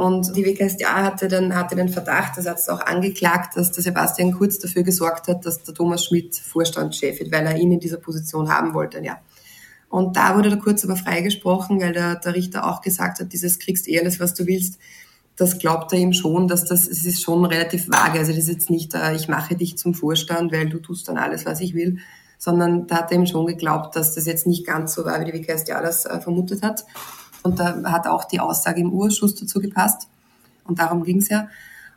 Und 0.00 0.34
die 0.34 0.46
WKStA 0.46 1.04
hatte 1.04 1.28
dann 1.28 1.54
hatte 1.54 1.76
den 1.76 1.90
Verdacht, 1.90 2.38
das 2.38 2.46
hat 2.46 2.58
es 2.58 2.70
auch 2.70 2.80
angeklagt, 2.80 3.54
dass 3.58 3.70
der 3.70 3.82
Sebastian 3.82 4.32
Kurz 4.32 4.58
dafür 4.58 4.82
gesorgt 4.82 5.28
hat, 5.28 5.44
dass 5.44 5.62
der 5.62 5.74
Thomas 5.74 6.06
Schmidt 6.06 6.36
Vorstandschef 6.36 7.20
wird, 7.20 7.30
weil 7.30 7.44
er 7.44 7.58
ihn 7.58 7.70
in 7.70 7.80
dieser 7.80 7.98
Position 7.98 8.48
haben 8.48 8.72
wollte. 8.72 9.04
Ja. 9.04 9.18
Und 9.90 10.16
da 10.16 10.38
wurde 10.38 10.48
der 10.48 10.58
Kurz 10.58 10.84
aber 10.84 10.96
freigesprochen, 10.96 11.82
weil 11.82 11.92
der, 11.92 12.14
der 12.14 12.34
Richter 12.34 12.66
auch 12.66 12.80
gesagt 12.80 13.20
hat, 13.20 13.30
dieses 13.34 13.58
kriegst 13.58 13.88
eh 13.88 14.00
alles, 14.00 14.20
was 14.20 14.32
du 14.32 14.46
willst. 14.46 14.78
Das 15.36 15.58
glaubt 15.58 15.92
er 15.92 15.98
ihm 15.98 16.14
schon, 16.14 16.48
dass 16.48 16.64
das, 16.64 16.88
es 16.88 17.04
ist 17.04 17.22
schon 17.22 17.44
relativ 17.44 17.90
vage. 17.90 18.20
Also 18.20 18.32
das 18.32 18.44
ist 18.44 18.48
jetzt 18.48 18.70
nicht, 18.70 18.94
äh, 18.94 19.14
ich 19.14 19.28
mache 19.28 19.54
dich 19.54 19.76
zum 19.76 19.92
Vorstand, 19.92 20.50
weil 20.50 20.70
du 20.70 20.78
tust 20.78 21.08
dann 21.08 21.18
alles, 21.18 21.44
was 21.44 21.60
ich 21.60 21.74
will, 21.74 21.98
sondern 22.38 22.86
da 22.86 23.00
hat 23.00 23.12
er 23.12 23.18
ihm 23.18 23.26
schon 23.26 23.44
geglaubt, 23.44 23.96
dass 23.96 24.14
das 24.14 24.24
jetzt 24.24 24.46
nicht 24.46 24.66
ganz 24.66 24.94
so 24.94 25.04
war, 25.04 25.20
wie 25.20 25.30
die 25.30 25.34
WKStA 25.34 25.82
das 25.82 26.06
äh, 26.06 26.22
vermutet 26.22 26.62
hat. 26.62 26.86
Und 27.42 27.58
da 27.58 27.82
hat 27.90 28.06
auch 28.06 28.24
die 28.24 28.40
Aussage 28.40 28.80
im 28.80 28.92
Urschuss 28.92 29.34
dazu 29.34 29.60
gepasst. 29.60 30.08
Und 30.64 30.78
darum 30.78 31.02
ging 31.02 31.18
es 31.18 31.28
ja. 31.28 31.48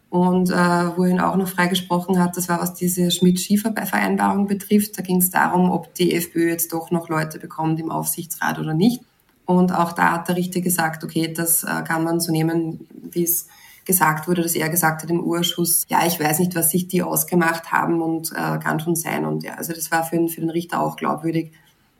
Und 0.10 0.52
äh, 0.52 0.56
wo 0.96 1.06
ihn 1.06 1.20
auch 1.20 1.36
noch 1.36 1.48
freigesprochen 1.48 2.20
hat, 2.20 2.38
das 2.38 2.48
war, 2.48 2.62
was 2.62 2.76
diese 2.76 3.10
Schmidt-Schiefer-Vereinbarung 3.10 4.48
betrifft. 4.48 4.98
Da 4.98 5.02
ging 5.02 5.18
es 5.18 5.32
darum, 5.32 5.72
ob 5.72 5.94
die 5.96 6.14
FPÖ 6.14 6.50
jetzt 6.50 6.72
doch 6.72 6.92
noch 6.92 7.10
Leute 7.10 7.40
bekommt 7.40 7.80
im 7.80 7.90
Aufsichtsrat 7.90 8.60
oder 8.60 8.76
nicht. 8.76 9.02
Und 9.46 9.72
auch 9.72 9.92
da 9.92 10.12
hat 10.12 10.28
der 10.30 10.36
Richter 10.36 10.62
gesagt, 10.62 11.04
okay, 11.04 11.34
das 11.34 11.64
äh, 11.64 11.82
kann 11.84 12.04
man 12.04 12.20
so 12.20 12.32
nehmen, 12.32 12.88
wie 12.92 13.24
es 13.24 13.48
gesagt 13.86 14.28
wurde, 14.28 14.44
dass 14.44 14.54
er 14.54 14.70
gesagt 14.70 15.02
hat 15.02 15.10
im 15.10 15.20
Urschuss, 15.20 15.84
ja, 15.90 16.06
ich 16.06 16.20
weiß 16.20 16.40
nicht, 16.40 16.56
was 16.56 16.70
sich 16.70 16.88
die 16.88 17.02
ausgemacht 17.02 17.72
haben 17.72 18.00
und 18.02 18.32
äh, 18.34 18.60
kann 18.60 18.80
schon 18.80 18.96
sein. 18.96 19.26
Und 19.26 19.44
ja, 19.44 19.56
also 19.56 19.74
das 19.74 19.92
war 19.92 20.04
für, 20.04 20.28
für 20.28 20.42
den 20.42 20.52
Richter 20.52 20.80
auch 20.80 20.96
glaubwürdig, 20.96 21.52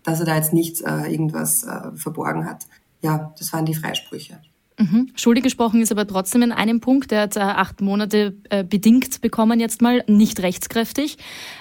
dass 0.04 0.20
er 0.20 0.28
da 0.28 0.36
jetzt 0.36 0.54
nicht 0.54 0.82
äh, 0.82 1.12
irgendwas 1.12 1.64
äh, 1.64 1.92
verborgen 1.96 2.48
hat 2.48 2.68
ja, 3.04 3.34
das 3.38 3.54
waren 3.54 3.66
die 3.66 3.76
Freisprüche. 3.76 4.40
Mhm. 4.80 5.12
Schuldig 5.16 5.44
gesprochen 5.44 5.82
ist 5.82 5.92
aber 5.92 6.08
trotzdem 6.08 6.42
in 6.42 6.52
einem 6.52 6.80
Punkt. 6.80 7.12
Er 7.12 7.22
hat 7.24 7.36
äh, 7.36 7.42
acht 7.42 7.82
Monate 7.82 8.36
äh, 8.50 8.64
bedingt 8.64 9.22
bekommen, 9.22 9.60
jetzt 9.60 9.82
mal 9.82 10.04
nicht 10.08 10.42
rechtskräftig. 10.42 11.18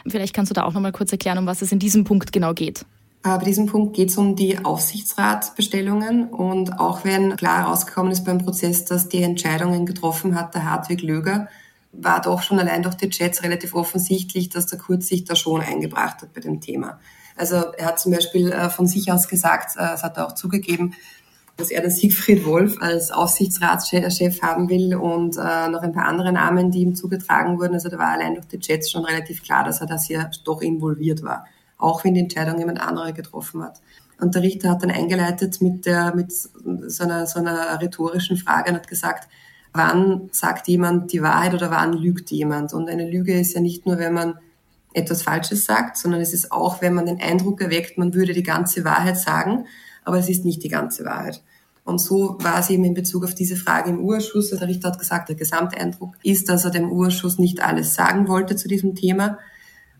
Vielleicht 0.07 0.35
kannst 0.35 0.51
du 0.51 0.55
da 0.55 0.65
auch 0.65 0.73
noch 0.73 0.81
mal 0.81 0.93
kurz 0.93 1.13
erklären, 1.13 1.39
um 1.39 1.47
was 1.47 1.61
es 1.61 1.73
in 1.73 1.79
diesem 1.79 2.05
Punkt 2.05 2.33
genau 2.33 2.55
geht. 2.55 2.87
Äh, 3.25 3.37
bei 3.39 3.45
diesem 3.45 3.67
Punkt 3.67 3.95
geht 3.95 4.11
es 4.11 4.17
um 4.17 4.35
die 4.35 4.65
Aufsichtsratbestellungen 4.65 6.29
und 6.29 6.81
auch 6.81 7.05
wenn 7.05 7.37
klar 7.37 7.65
herausgekommen 7.65 8.13
ist 8.13 8.25
beim 8.25 8.39
Prozess, 8.39 8.85
dass 8.85 9.09
die 9.09 9.23
Entscheidungen 9.23 9.85
getroffen 9.85 10.35
hat 10.35 10.55
der 10.55 10.71
Hartwig 10.71 11.03
Löger, 11.03 11.49
war 11.93 12.23
doch 12.23 12.41
schon 12.41 12.59
allein 12.59 12.83
durch 12.83 12.95
die 12.95 13.11
Chats 13.11 13.43
relativ 13.43 13.75
offensichtlich, 13.75 14.49
dass 14.49 14.67
der 14.67 14.79
Kurz 14.79 15.09
sich 15.09 15.25
da 15.25 15.37
schon 15.37 15.61
eingebracht 15.61 16.23
hat 16.23 16.33
bei 16.33 16.41
dem 16.41 16.61
Thema. 16.63 16.99
Also 17.37 17.57
er 17.57 17.87
hat 17.87 18.01
zum 18.01 18.13
Beispiel 18.13 18.51
äh, 18.51 18.71
von 18.71 18.87
sich 18.87 19.13
aus 19.13 19.29
gesagt, 19.29 19.77
äh, 19.77 19.81
das 19.81 20.03
hat 20.03 20.17
er 20.17 20.27
auch 20.27 20.35
zugegeben, 20.35 20.95
dass 21.57 21.71
er 21.71 21.83
den 21.83 21.91
Siegfried 21.91 22.45
Wolf 22.45 22.77
als 22.81 23.11
Aufsichtsratschef 23.11 24.43
haben 24.43 24.69
will 24.69 24.95
und 24.95 25.37
äh, 25.37 25.69
noch 25.69 25.83
ein 25.83 25.93
paar 25.93 26.07
andere 26.07 26.33
Namen, 26.33 26.71
die 26.71 26.81
ihm 26.81 26.95
zugetragen 26.95 27.59
wurden. 27.59 27.75
Also 27.75 27.89
da 27.89 27.99
war 27.99 28.09
allein 28.09 28.35
durch 28.35 28.47
die 28.47 28.59
Chats 28.59 28.91
schon 28.91 29.05
relativ 29.05 29.43
klar, 29.43 29.65
dass 29.65 29.81
er 29.81 29.87
das 29.87 30.07
hier 30.07 30.31
doch 30.45 30.63
involviert 30.63 31.23
war, 31.23 31.47
auch 31.79 32.05
wenn 32.05 32.15
die 32.15 32.21
Entscheidung 32.21 32.59
jemand 32.59 32.81
anderer 32.81 33.13
getroffen 33.13 33.63
hat. 33.63 33.81
Und 34.21 34.35
der 34.35 34.43
Richter 34.43 34.71
hat 34.71 34.83
dann 34.83 34.91
eingeleitet 34.91 35.61
mit, 35.61 35.85
der, 35.85 36.15
mit 36.15 36.33
so, 36.33 37.05
einer, 37.05 37.27
so 37.27 37.41
einer 37.41 37.81
rhetorischen 37.81 38.37
Frage 38.37 38.71
und 38.71 38.77
hat 38.77 38.89
gesagt, 38.89 39.29
wann 39.73 40.29
sagt 40.33 40.69
jemand 40.69 41.13
die 41.13 41.23
Wahrheit 41.23 41.55
oder 41.55 41.71
wann 41.71 41.93
lügt 41.93 42.31
jemand? 42.31 42.73
Und 42.73 42.89
eine 42.89 43.11
Lüge 43.11 43.39
ist 43.39 43.55
ja 43.55 43.61
nicht 43.61 43.85
nur, 43.85 43.99
wenn 43.99 44.13
man 44.15 44.39
etwas 44.95 45.23
Falsches 45.23 45.65
sagt, 45.65 45.97
sondern 45.97 46.21
es 46.21 46.33
ist 46.33 46.53
auch, 46.53 46.83
wenn 46.83 46.95
man 46.95 47.07
den 47.07 47.21
Eindruck 47.21 47.61
erweckt, 47.61 47.99
man 47.99 48.15
würde 48.15 48.33
die 48.33 48.43
ganze 48.43 48.85
Wahrheit 48.85 49.19
sagen 49.19 49.67
aber 50.05 50.19
es 50.19 50.29
ist 50.29 50.45
nicht 50.45 50.63
die 50.63 50.69
ganze 50.69 51.05
Wahrheit. 51.05 51.43
Und 51.85 52.01
so 52.01 52.37
war 52.41 52.61
es 52.61 52.71
eben 52.71 52.85
in 52.85 52.95
Bezug 52.95 53.25
auf 53.25 53.35
diese 53.35 53.57
Frage 53.57 53.91
im 53.91 54.01
Urschuss. 54.01 54.51
Der 54.51 54.69
Richter 54.69 54.91
hat 54.91 54.99
gesagt, 54.99 55.29
der 55.29 55.37
Gesamteindruck 55.37 56.15
ist, 56.23 56.49
dass 56.49 56.65
er 56.65 56.71
dem 56.71 56.91
Urschuss 56.91 57.39
nicht 57.39 57.63
alles 57.63 57.95
sagen 57.95 58.29
wollte 58.29 58.55
zu 58.55 58.69
diesem 58.69 58.95
Thema. 58.95 59.39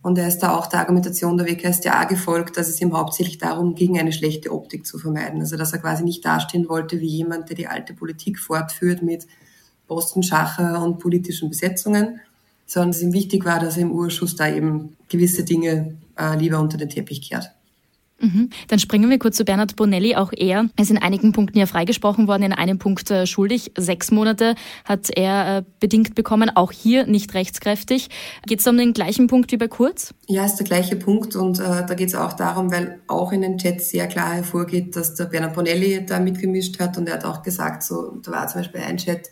Und 0.01 0.19
er 0.19 0.29
ist 0.29 0.41
da 0.41 0.57
auch 0.57 0.67
der 0.67 0.81
Argumentation 0.81 1.37
der 1.37 1.47
WKStA 1.47 2.05
gefolgt, 2.05 2.57
dass 2.57 2.69
es 2.69 2.81
ihm 2.81 2.97
hauptsächlich 2.97 3.39
darum 3.39 3.75
ging, 3.75 3.99
eine 3.99 4.13
schlechte 4.13 4.53
Optik 4.53 4.87
zu 4.87 4.99
vermeiden. 4.99 5.41
Also 5.41 5.57
dass 5.57 5.73
er 5.73 5.79
quasi 5.79 6.03
nicht 6.03 6.25
dastehen 6.25 6.69
wollte 6.69 7.01
wie 7.01 7.07
jemand, 7.07 7.49
der 7.49 7.57
die 7.57 7.69
alte 7.69 7.95
Politik 7.95 8.39
fortführt 8.39 9.03
mit 9.03 9.27
Postenschacher 9.87 10.83
und 10.83 10.99
politischen 10.99 11.51
Besetzungen, 11.51 12.21
sondern 12.67 12.91
es 12.91 13.03
ihm 13.03 13.13
wichtig 13.13 13.45
war, 13.45 13.61
dass 13.61 13.77
er 13.77 13.83
im 13.83 13.93
Urschuss 13.93 14.35
da 14.37 14.49
eben 14.49 14.97
gewisse 15.09 15.45
Dinge 15.45 15.97
äh, 16.19 16.37
lieber 16.37 16.59
unter 16.61 16.79
den 16.79 16.89
Teppich 16.89 17.23
kehrt. 17.23 17.53
Mhm. 18.23 18.51
Dann 18.69 18.79
springen 18.79 19.11
wir 19.11 19.19
kurz 19.19 19.37
zu 19.37 19.45
Bernhard 19.45 19.75
Bonelli. 19.77 20.15
Auch 20.15 20.33
er 20.35 20.69
ist 20.81 20.91
in 20.91 20.99
einigen 20.99 21.33
Punkten 21.33 21.59
ja 21.59 21.67
freigesprochen 21.67 22.29
worden, 22.29 22.45
in 22.45 22.53
einem 22.53 22.79
Punkt 22.79 23.11
äh, 23.11 23.27
schuldig. 23.27 23.73
Sechs 23.77 24.11
Monate 24.13 24.55
hat 24.85 25.11
er 25.11 25.59
äh, 25.59 25.63
bedingt 25.81 26.15
bekommen, 26.15 26.51
auch 26.55 26.71
hier 26.71 27.07
nicht 27.07 27.35
rechtskräftig. 27.35 28.09
Geht 28.47 28.61
es 28.61 28.67
um 28.67 28.77
den 28.77 28.93
gleichen 28.93 29.27
Punkt 29.27 29.51
wie 29.51 29.57
bei 29.57 29.69
Kurz? 29.69 30.15
Ja, 30.29 30.45
ist 30.45 30.57
der 30.57 30.67
gleiche 30.67 30.97
Punkt 30.97 31.35
und 31.35 31.59
äh, 31.59 31.85
da 31.85 31.95
geht 31.95 32.09
es 32.09 32.15
auch 32.15 32.33
darum, 32.35 32.71
weil 32.71 33.01
auch 33.09 33.33
in 33.33 33.43
den 33.43 33.59
Chats 33.59 33.91
sehr 33.91 34.07
klar 34.07 34.35
hervorgeht, 34.35 34.95
dass 34.95 35.15
der 35.15 35.25
Bernhard 35.25 35.55
Bonelli 35.55 36.07
da 36.07 36.21
mitgemischt 36.21 36.79
hat 36.79 36.97
und 36.99 37.09
er 37.09 37.15
hat 37.15 37.25
auch 37.25 37.43
gesagt, 37.43 37.83
so, 37.83 38.21
da 38.23 38.31
war 38.31 38.47
zum 38.47 38.61
Beispiel 38.61 38.83
ein 38.83 38.99
Chat, 38.99 39.31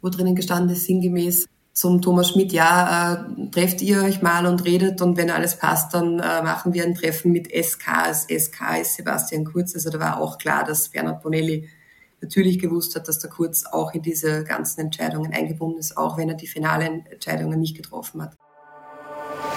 wo 0.00 0.08
drinnen 0.08 0.34
gestanden 0.34 0.74
ist, 0.74 0.86
sinngemäß, 0.86 1.46
zum 1.72 2.02
Thomas 2.02 2.30
Schmidt, 2.30 2.52
ja, 2.52 3.26
äh, 3.26 3.50
trefft 3.50 3.80
ihr 3.80 4.02
euch 4.02 4.20
mal 4.20 4.46
und 4.46 4.64
redet 4.64 5.00
und 5.00 5.16
wenn 5.16 5.30
alles 5.30 5.56
passt, 5.56 5.94
dann 5.94 6.18
äh, 6.18 6.42
machen 6.42 6.74
wir 6.74 6.84
ein 6.84 6.94
Treffen 6.94 7.32
mit 7.32 7.48
SK. 7.50 7.88
Als 7.88 8.24
SK 8.24 8.80
ist 8.80 8.96
Sebastian 8.96 9.44
Kurz. 9.44 9.74
Also 9.74 9.88
da 9.88 9.98
war 9.98 10.20
auch 10.20 10.38
klar, 10.38 10.64
dass 10.64 10.90
Bernhard 10.90 11.22
Bonelli 11.22 11.68
natürlich 12.20 12.58
gewusst 12.58 12.94
hat, 12.94 13.08
dass 13.08 13.18
der 13.18 13.30
Kurz 13.30 13.64
auch 13.64 13.94
in 13.94 14.02
diese 14.02 14.44
ganzen 14.44 14.80
Entscheidungen 14.80 15.32
eingebunden 15.32 15.78
ist, 15.78 15.96
auch 15.96 16.18
wenn 16.18 16.28
er 16.28 16.36
die 16.36 16.46
finalen 16.46 17.06
Entscheidungen 17.06 17.58
nicht 17.58 17.76
getroffen 17.76 18.22
hat. 18.22 18.36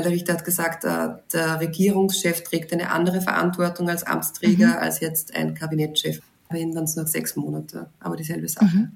der 0.00 0.12
Richter 0.12 0.34
hat 0.34 0.44
gesagt, 0.44 0.84
äh, 0.84 1.08
der 1.32 1.60
Regierungschef 1.60 2.42
trägt 2.42 2.72
eine 2.72 2.90
andere 2.90 3.20
Verantwortung 3.20 3.88
als 3.88 4.04
Amtsträger 4.04 4.68
mhm. 4.68 4.78
als 4.78 5.00
jetzt 5.00 5.34
ein 5.34 5.54
Kabinettschef. 5.54 6.20
Bei 6.48 6.58
ihm 6.58 6.74
waren 6.74 6.84
es 6.84 6.96
nur 6.96 7.06
sechs 7.06 7.36
Monate, 7.36 7.88
aber 8.00 8.16
dieselbe 8.16 8.48
Sache. 8.48 8.64
Mhm. 8.64 8.92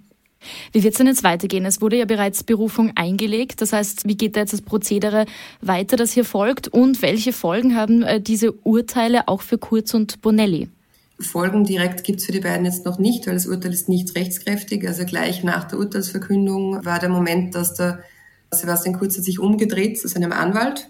Wie 0.72 0.82
wird 0.82 0.94
es 0.94 0.98
denn 0.98 1.06
jetzt 1.06 1.22
weitergehen? 1.22 1.66
Es 1.66 1.82
wurde 1.82 1.98
ja 1.98 2.06
bereits 2.06 2.44
Berufung 2.44 2.92
eingelegt. 2.94 3.60
Das 3.60 3.72
heißt, 3.72 4.08
wie 4.08 4.16
geht 4.16 4.36
da 4.36 4.40
jetzt 4.40 4.52
das 4.52 4.62
Prozedere 4.62 5.26
weiter, 5.60 5.96
das 5.96 6.12
hier 6.12 6.24
folgt? 6.24 6.68
Und 6.68 7.02
welche 7.02 7.32
Folgen 7.32 7.76
haben 7.76 8.02
äh, 8.02 8.20
diese 8.20 8.52
Urteile 8.52 9.28
auch 9.28 9.42
für 9.42 9.58
Kurz 9.58 9.92
und 9.92 10.22
Bonelli? 10.22 10.70
Folgen 11.18 11.64
direkt 11.64 12.04
gibt 12.04 12.20
es 12.20 12.26
für 12.26 12.32
die 12.32 12.40
beiden 12.40 12.64
jetzt 12.64 12.86
noch 12.86 12.98
nicht, 12.98 13.26
weil 13.26 13.34
das 13.34 13.46
Urteil 13.46 13.74
ist 13.74 13.90
nicht 13.90 14.16
rechtskräftig. 14.16 14.86
Also 14.88 15.04
gleich 15.04 15.44
nach 15.44 15.64
der 15.64 15.78
Urteilsverkündung 15.78 16.84
war 16.84 16.98
der 16.98 17.10
Moment, 17.10 17.54
dass 17.54 17.74
der 17.74 18.02
Sebastian 18.50 18.98
Kurz 18.98 19.16
hat 19.16 19.24
sich 19.24 19.38
umgedreht 19.38 20.00
zu 20.00 20.08
seinem 20.08 20.32
Anwalt 20.32 20.88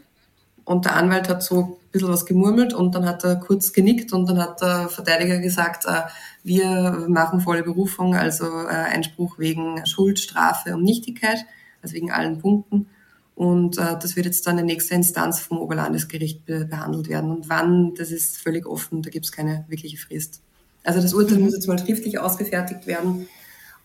und 0.64 0.84
der 0.84 0.96
Anwalt 0.96 1.28
hat 1.28 1.42
so 1.42 1.60
ein 1.60 1.72
bisschen 1.92 2.08
was 2.08 2.26
gemurmelt 2.26 2.72
und 2.72 2.94
dann 2.94 3.06
hat 3.06 3.24
er 3.24 3.36
kurz 3.36 3.72
genickt 3.72 4.12
und 4.12 4.28
dann 4.28 4.38
hat 4.38 4.60
der 4.60 4.88
Verteidiger 4.88 5.38
gesagt, 5.38 5.84
äh, 5.86 6.02
wir 6.44 7.06
machen 7.08 7.40
volle 7.40 7.62
Berufung, 7.62 8.14
also 8.14 8.44
äh, 8.44 8.68
Einspruch 8.68 9.38
wegen 9.38 9.84
Schuld, 9.86 10.18
Strafe 10.18 10.74
und 10.74 10.84
Nichtigkeit, 10.84 11.44
also 11.82 11.94
wegen 11.94 12.10
allen 12.10 12.38
Punkten. 12.38 12.86
Und 13.34 13.78
äh, 13.78 13.98
das 14.00 14.16
wird 14.16 14.26
jetzt 14.26 14.46
dann 14.46 14.58
in 14.58 14.66
nächster 14.66 14.94
Instanz 14.94 15.40
vom 15.40 15.58
Oberlandesgericht 15.58 16.44
behandelt 16.44 17.08
werden. 17.08 17.30
Und 17.30 17.48
wann, 17.48 17.94
das 17.94 18.10
ist 18.10 18.36
völlig 18.36 18.66
offen, 18.66 19.02
da 19.02 19.10
gibt 19.10 19.24
es 19.24 19.32
keine 19.32 19.64
wirkliche 19.68 19.96
Frist. 19.96 20.42
Also 20.84 21.00
das 21.00 21.14
Urteil 21.14 21.38
mhm. 21.38 21.44
muss 21.44 21.54
jetzt 21.54 21.66
mal 21.66 21.78
schriftlich 21.78 22.18
ausgefertigt 22.18 22.86
werden 22.86 23.28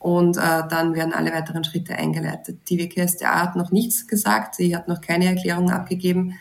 und 0.06 0.38
äh, 0.38 0.62
dann 0.70 0.94
werden 0.94 1.14
alle 1.14 1.34
weiteren 1.34 1.64
Schritte 1.64 1.96
eingeleitet. 1.96 2.70
Die 2.70 2.78
WKSDA 2.78 3.42
hat 3.42 3.56
noch 3.56 3.72
nichts 3.72 4.06
gesagt, 4.06 4.54
sie 4.54 4.76
hat 4.76 4.88
noch 4.88 5.02
keine 5.02 5.26
Erklärung 5.26 5.72
abgegeben. 5.72 6.36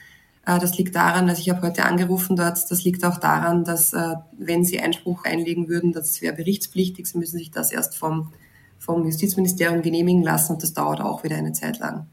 Äh, 0.44 0.58
das 0.58 0.76
liegt 0.76 0.94
daran, 0.94 1.26
dass 1.26 1.38
ich 1.38 1.48
habe 1.48 1.62
heute 1.66 1.86
angerufen 1.86 2.36
dort, 2.36 2.70
das 2.70 2.84
liegt 2.84 3.06
auch 3.06 3.16
daran, 3.16 3.64
dass 3.64 3.94
äh, 3.94 4.16
wenn 4.36 4.64
sie 4.64 4.80
Einspruch 4.80 5.24
einlegen 5.24 5.68
würden, 5.68 5.94
das 5.94 6.20
wäre 6.20 6.36
berichtspflichtig, 6.36 7.06
sie 7.06 7.16
müssen 7.16 7.38
sich 7.38 7.52
das 7.52 7.72
erst 7.72 7.96
vom, 7.96 8.34
vom 8.78 9.06
Justizministerium 9.06 9.80
genehmigen 9.80 10.22
lassen 10.22 10.52
und 10.52 10.62
das 10.62 10.74
dauert 10.74 11.00
auch 11.00 11.24
wieder 11.24 11.36
eine 11.36 11.52
Zeit 11.52 11.78
lang. 11.78 12.06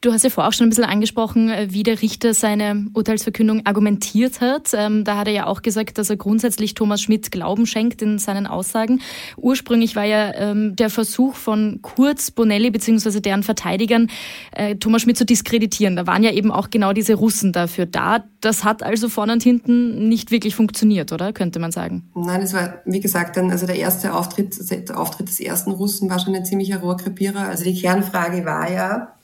Du 0.00 0.12
hast 0.12 0.24
ja 0.24 0.30
vorher 0.30 0.48
auch 0.48 0.52
schon 0.52 0.66
ein 0.66 0.70
bisschen 0.70 0.84
angesprochen, 0.84 1.48
äh, 1.48 1.68
wie 1.70 1.82
der 1.82 2.02
Richter 2.02 2.34
seine 2.34 2.86
Urteilsverkündung 2.94 3.66
argumentiert 3.66 4.40
hat. 4.40 4.70
Ähm, 4.74 5.04
da 5.04 5.16
hat 5.16 5.28
er 5.28 5.32
ja 5.32 5.46
auch 5.46 5.62
gesagt, 5.62 5.98
dass 5.98 6.10
er 6.10 6.16
grundsätzlich 6.16 6.74
Thomas 6.74 7.00
Schmidt 7.02 7.30
Glauben 7.30 7.66
schenkt 7.66 8.02
in 8.02 8.18
seinen 8.18 8.46
Aussagen. 8.46 9.00
Ursprünglich 9.36 9.94
war 9.94 10.04
ja 10.04 10.34
ähm, 10.34 10.74
der 10.74 10.90
Versuch 10.90 11.34
von 11.34 11.78
Kurz, 11.82 12.30
Bonelli 12.30 12.70
bzw. 12.70 13.20
deren 13.20 13.42
Verteidigern, 13.42 14.08
äh, 14.52 14.76
Thomas 14.76 15.02
Schmidt 15.02 15.16
zu 15.16 15.24
diskreditieren. 15.24 15.94
Da 15.96 16.06
waren 16.06 16.24
ja 16.24 16.32
eben 16.32 16.50
auch 16.50 16.70
genau 16.70 16.92
diese 16.92 17.14
Russen 17.14 17.52
dafür 17.52 17.86
da. 17.86 18.24
Das 18.40 18.64
hat 18.64 18.82
also 18.82 19.08
vorne 19.08 19.34
und 19.34 19.42
hinten 19.42 20.08
nicht 20.08 20.30
wirklich 20.30 20.56
funktioniert, 20.56 21.12
oder? 21.12 21.32
Könnte 21.32 21.60
man 21.60 21.70
sagen. 21.70 22.10
Nein, 22.14 22.42
es 22.42 22.52
war, 22.54 22.82
wie 22.84 23.00
gesagt, 23.00 23.36
dann, 23.36 23.50
also 23.50 23.66
der 23.66 23.76
erste 23.76 24.14
Auftritt, 24.14 24.56
der 24.70 24.98
Auftritt 24.98 25.28
des 25.28 25.38
ersten 25.38 25.70
Russen 25.70 26.10
war 26.10 26.18
schon 26.18 26.34
ein 26.34 26.44
ziemlicher 26.44 26.78
Rohrkrepierer. 26.78 27.48
Also 27.48 27.64
die 27.64 27.80
Kernfrage 27.80 28.44
war 28.44 28.70
ja, 28.70 29.14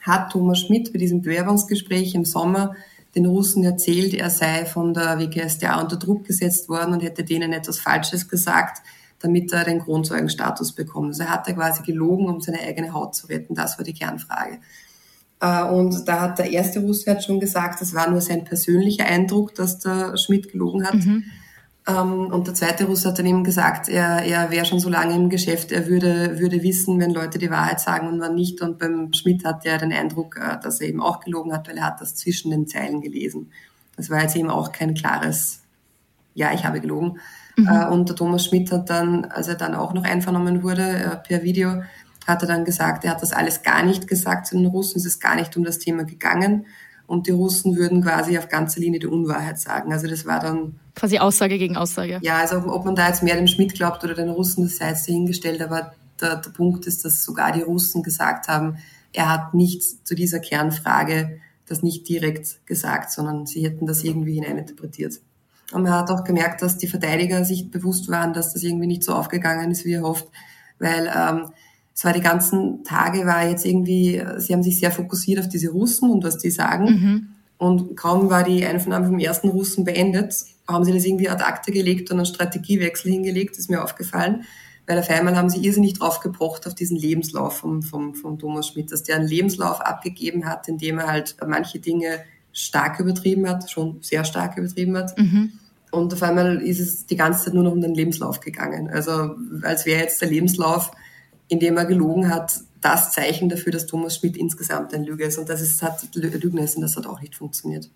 hat 0.00 0.32
Thomas 0.32 0.60
Schmidt 0.60 0.92
bei 0.92 0.98
diesem 0.98 1.22
Bewerbungsgespräch 1.22 2.14
im 2.14 2.24
Sommer 2.24 2.74
den 3.14 3.26
Russen 3.26 3.64
erzählt, 3.64 4.14
er 4.14 4.30
sei 4.30 4.64
von 4.64 4.94
der 4.94 5.18
WKSDA 5.18 5.80
unter 5.80 5.96
Druck 5.96 6.24
gesetzt 6.24 6.68
worden 6.68 6.92
und 6.92 7.02
hätte 7.02 7.24
denen 7.24 7.52
etwas 7.52 7.78
Falsches 7.78 8.28
gesagt, 8.28 8.82
damit 9.20 9.52
er 9.52 9.64
den 9.64 9.80
Kronzeugenstatus 9.80 10.72
bekommt. 10.72 11.08
Also 11.08 11.24
er 11.24 11.30
hat 11.30 11.48
er 11.48 11.54
quasi 11.54 11.82
gelogen, 11.82 12.28
um 12.28 12.40
seine 12.40 12.60
eigene 12.60 12.92
Haut 12.92 13.14
zu 13.14 13.26
retten. 13.26 13.54
Das 13.54 13.78
war 13.78 13.84
die 13.84 13.94
Kernfrage. 13.94 14.58
Äh, 15.40 15.64
und 15.64 16.06
da 16.06 16.20
hat 16.20 16.38
der 16.38 16.50
erste 16.50 16.80
Russe 16.80 17.20
schon 17.20 17.40
gesagt, 17.40 17.80
das 17.80 17.94
war 17.94 18.10
nur 18.10 18.20
sein 18.20 18.44
persönlicher 18.44 19.06
Eindruck, 19.06 19.54
dass 19.54 19.78
der 19.78 20.16
Schmidt 20.16 20.52
gelogen 20.52 20.86
hat. 20.86 20.94
Mhm. 20.94 21.24
Ähm, 21.88 22.26
und 22.26 22.46
der 22.46 22.54
zweite 22.54 22.84
Russe 22.84 23.08
hat 23.08 23.18
dann 23.18 23.26
eben 23.26 23.44
gesagt, 23.44 23.88
er, 23.88 24.22
er 24.22 24.50
wäre 24.50 24.66
schon 24.66 24.78
so 24.78 24.90
lange 24.90 25.14
im 25.14 25.30
Geschäft, 25.30 25.72
er 25.72 25.86
würde, 25.86 26.38
würde 26.38 26.62
wissen, 26.62 27.00
wenn 27.00 27.14
Leute 27.14 27.38
die 27.38 27.50
Wahrheit 27.50 27.80
sagen 27.80 28.08
und 28.08 28.20
wann 28.20 28.34
nicht. 28.34 28.60
Und 28.60 28.78
beim 28.78 29.12
Schmidt 29.14 29.44
hat 29.44 29.64
er 29.64 29.78
den 29.78 29.92
Eindruck, 29.92 30.36
äh, 30.36 30.58
dass 30.62 30.80
er 30.80 30.88
eben 30.88 31.00
auch 31.00 31.20
gelogen 31.20 31.52
hat, 31.52 31.68
weil 31.68 31.78
er 31.78 31.86
hat 31.86 32.00
das 32.00 32.14
zwischen 32.14 32.50
den 32.50 32.66
Zeilen 32.66 33.00
gelesen. 33.00 33.50
Das 33.96 34.10
war 34.10 34.20
jetzt 34.20 34.36
eben 34.36 34.50
auch 34.50 34.70
kein 34.72 34.94
klares, 34.94 35.62
ja, 36.34 36.52
ich 36.52 36.64
habe 36.64 36.80
gelogen. 36.80 37.18
Mhm. 37.56 37.68
Äh, 37.68 37.86
und 37.86 38.08
der 38.08 38.16
Thomas 38.16 38.44
Schmidt 38.44 38.70
hat 38.70 38.90
dann, 38.90 39.24
als 39.24 39.48
er 39.48 39.54
dann 39.54 39.74
auch 39.74 39.94
noch 39.94 40.04
einvernommen 40.04 40.62
wurde 40.62 40.82
äh, 40.82 41.16
per 41.16 41.42
Video, 41.42 41.82
hat 42.26 42.42
er 42.42 42.48
dann 42.48 42.66
gesagt, 42.66 43.04
er 43.04 43.12
hat 43.12 43.22
das 43.22 43.32
alles 43.32 43.62
gar 43.62 43.82
nicht 43.82 44.06
gesagt 44.06 44.46
zu 44.46 44.56
den 44.56 44.66
Russen, 44.66 44.98
es 44.98 45.06
ist 45.06 45.20
gar 45.20 45.36
nicht 45.36 45.56
um 45.56 45.64
das 45.64 45.78
Thema 45.78 46.04
gegangen 46.04 46.66
und 47.08 47.26
die 47.26 47.30
Russen 47.30 47.76
würden 47.76 48.02
quasi 48.02 48.38
auf 48.38 48.48
ganzer 48.48 48.80
Linie 48.80 49.00
die 49.00 49.06
Unwahrheit 49.06 49.58
sagen. 49.58 49.92
Also 49.92 50.06
das 50.06 50.26
war 50.26 50.40
dann 50.40 50.78
quasi 50.94 51.18
Aussage 51.18 51.56
gegen 51.58 51.76
Aussage. 51.76 52.20
Ja, 52.22 52.36
also 52.36 52.58
ob 52.66 52.84
man 52.84 52.94
da 52.94 53.08
jetzt 53.08 53.22
mehr 53.22 53.34
dem 53.34 53.46
Schmidt 53.48 53.72
glaubt 53.74 54.04
oder 54.04 54.14
den 54.14 54.28
Russen, 54.28 54.64
das 54.64 54.76
sei 54.76 54.90
jetzt 54.90 55.08
dahingestellt, 55.08 55.62
aber 55.62 55.94
der, 56.20 56.36
der 56.36 56.50
Punkt 56.50 56.86
ist, 56.86 57.06
dass 57.06 57.24
sogar 57.24 57.52
die 57.52 57.62
Russen 57.62 58.02
gesagt 58.02 58.46
haben, 58.48 58.76
er 59.14 59.32
hat 59.32 59.54
nichts 59.54 60.04
zu 60.04 60.14
dieser 60.14 60.38
Kernfrage 60.38 61.40
das 61.66 61.82
nicht 61.82 62.08
direkt 62.08 62.66
gesagt, 62.66 63.10
sondern 63.10 63.46
sie 63.46 63.64
hätten 63.64 63.86
das 63.86 64.04
irgendwie 64.04 64.34
hineininterpretiert. 64.34 65.20
Und 65.72 65.84
man 65.84 65.92
hat 65.92 66.10
auch 66.10 66.24
gemerkt, 66.24 66.60
dass 66.60 66.76
die 66.76 66.88
Verteidiger 66.88 67.44
sich 67.44 67.70
bewusst 67.70 68.10
waren, 68.10 68.34
dass 68.34 68.52
das 68.52 68.62
irgendwie 68.62 68.86
nicht 68.86 69.02
so 69.02 69.14
aufgegangen 69.14 69.70
ist, 69.70 69.84
wie 69.86 69.94
er 69.94 70.02
hofft, 70.02 70.28
weil 70.78 71.10
ähm, 71.14 71.50
es 71.98 72.04
war 72.04 72.12
die 72.12 72.20
ganzen 72.20 72.84
Tage, 72.84 73.26
war 73.26 73.48
jetzt 73.48 73.66
irgendwie, 73.66 74.22
sie 74.36 74.52
haben 74.52 74.62
sich 74.62 74.78
sehr 74.78 74.92
fokussiert 74.92 75.40
auf 75.40 75.48
diese 75.48 75.70
Russen 75.70 76.12
und 76.12 76.22
was 76.22 76.38
die 76.38 76.52
sagen. 76.52 76.84
Mhm. 76.84 77.28
Und 77.56 77.96
kaum 77.96 78.30
war 78.30 78.44
die 78.44 78.64
Einvernahme 78.64 79.06
vom 79.06 79.18
ersten 79.18 79.48
Russen 79.48 79.84
beendet, 79.84 80.32
haben 80.68 80.84
sie 80.84 80.92
das 80.92 81.04
irgendwie 81.04 81.28
ad 81.28 81.42
acta 81.42 81.72
gelegt 81.72 82.12
und 82.12 82.18
einen 82.18 82.26
Strategiewechsel 82.26 83.10
hingelegt, 83.10 83.58
ist 83.58 83.68
mir 83.68 83.82
aufgefallen. 83.82 84.44
Weil 84.86 85.00
auf 85.00 85.10
einmal 85.10 85.36
haben 85.36 85.50
sie 85.50 85.58
irrsinnig 85.58 85.94
drauf 85.94 86.20
gepocht 86.20 86.68
auf 86.68 86.76
diesen 86.76 86.96
Lebenslauf 86.96 87.56
vom, 87.56 87.82
vom, 87.82 88.14
vom 88.14 88.38
Thomas 88.38 88.68
Schmidt, 88.68 88.92
dass 88.92 89.02
der 89.02 89.16
einen 89.16 89.26
Lebenslauf 89.26 89.80
abgegeben 89.80 90.46
hat, 90.46 90.68
in 90.68 90.78
dem 90.78 91.00
er 91.00 91.08
halt 91.08 91.34
manche 91.48 91.80
Dinge 91.80 92.20
stark 92.52 93.00
übertrieben 93.00 93.48
hat, 93.48 93.68
schon 93.72 93.98
sehr 94.02 94.22
stark 94.22 94.56
übertrieben 94.56 94.96
hat. 94.96 95.18
Mhm. 95.18 95.50
Und 95.90 96.14
auf 96.14 96.22
einmal 96.22 96.62
ist 96.62 96.78
es 96.78 97.06
die 97.06 97.16
ganze 97.16 97.46
Zeit 97.46 97.54
nur 97.54 97.64
noch 97.64 97.72
um 97.72 97.80
den 97.80 97.96
Lebenslauf 97.96 98.38
gegangen. 98.38 98.88
Also 98.88 99.34
als 99.62 99.84
wäre 99.84 100.02
jetzt 100.02 100.22
der 100.22 100.30
Lebenslauf 100.30 100.92
indem 101.48 101.76
er 101.76 101.86
gelogen 101.86 102.28
hat, 102.28 102.60
das 102.80 103.12
Zeichen 103.12 103.48
dafür, 103.48 103.72
dass 103.72 103.86
Thomas 103.86 104.16
Schmidt 104.16 104.36
insgesamt 104.36 104.94
ein 104.94 105.04
Lüge 105.04 105.24
ist. 105.24 105.38
Und 105.38 105.48
das 105.48 105.60
ist, 105.60 105.82
hat 105.82 106.14
Lügen 106.14 106.58
ist 106.58 106.76
und 106.76 106.82
das 106.82 106.96
hat 106.96 107.06
auch 107.06 107.20
nicht 107.20 107.34
funktioniert. 107.34 107.90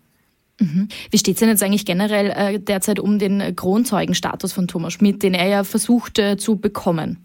Mhm. 0.59 0.87
Wie 1.09 1.17
steht 1.17 1.35
es 1.35 1.39
denn 1.39 1.49
jetzt 1.49 1.63
eigentlich 1.63 1.85
generell 1.85 2.29
äh, 2.29 2.59
derzeit 2.59 2.99
um 2.99 3.17
den 3.17 3.55
Kronzeugenstatus 3.55 4.53
von 4.53 4.67
Thomas 4.67 4.93
Schmidt, 4.93 5.23
den 5.23 5.33
er 5.33 5.47
ja 5.47 5.63
versucht 5.63 6.19
äh, 6.19 6.37
zu 6.37 6.57
bekommen? 6.57 7.17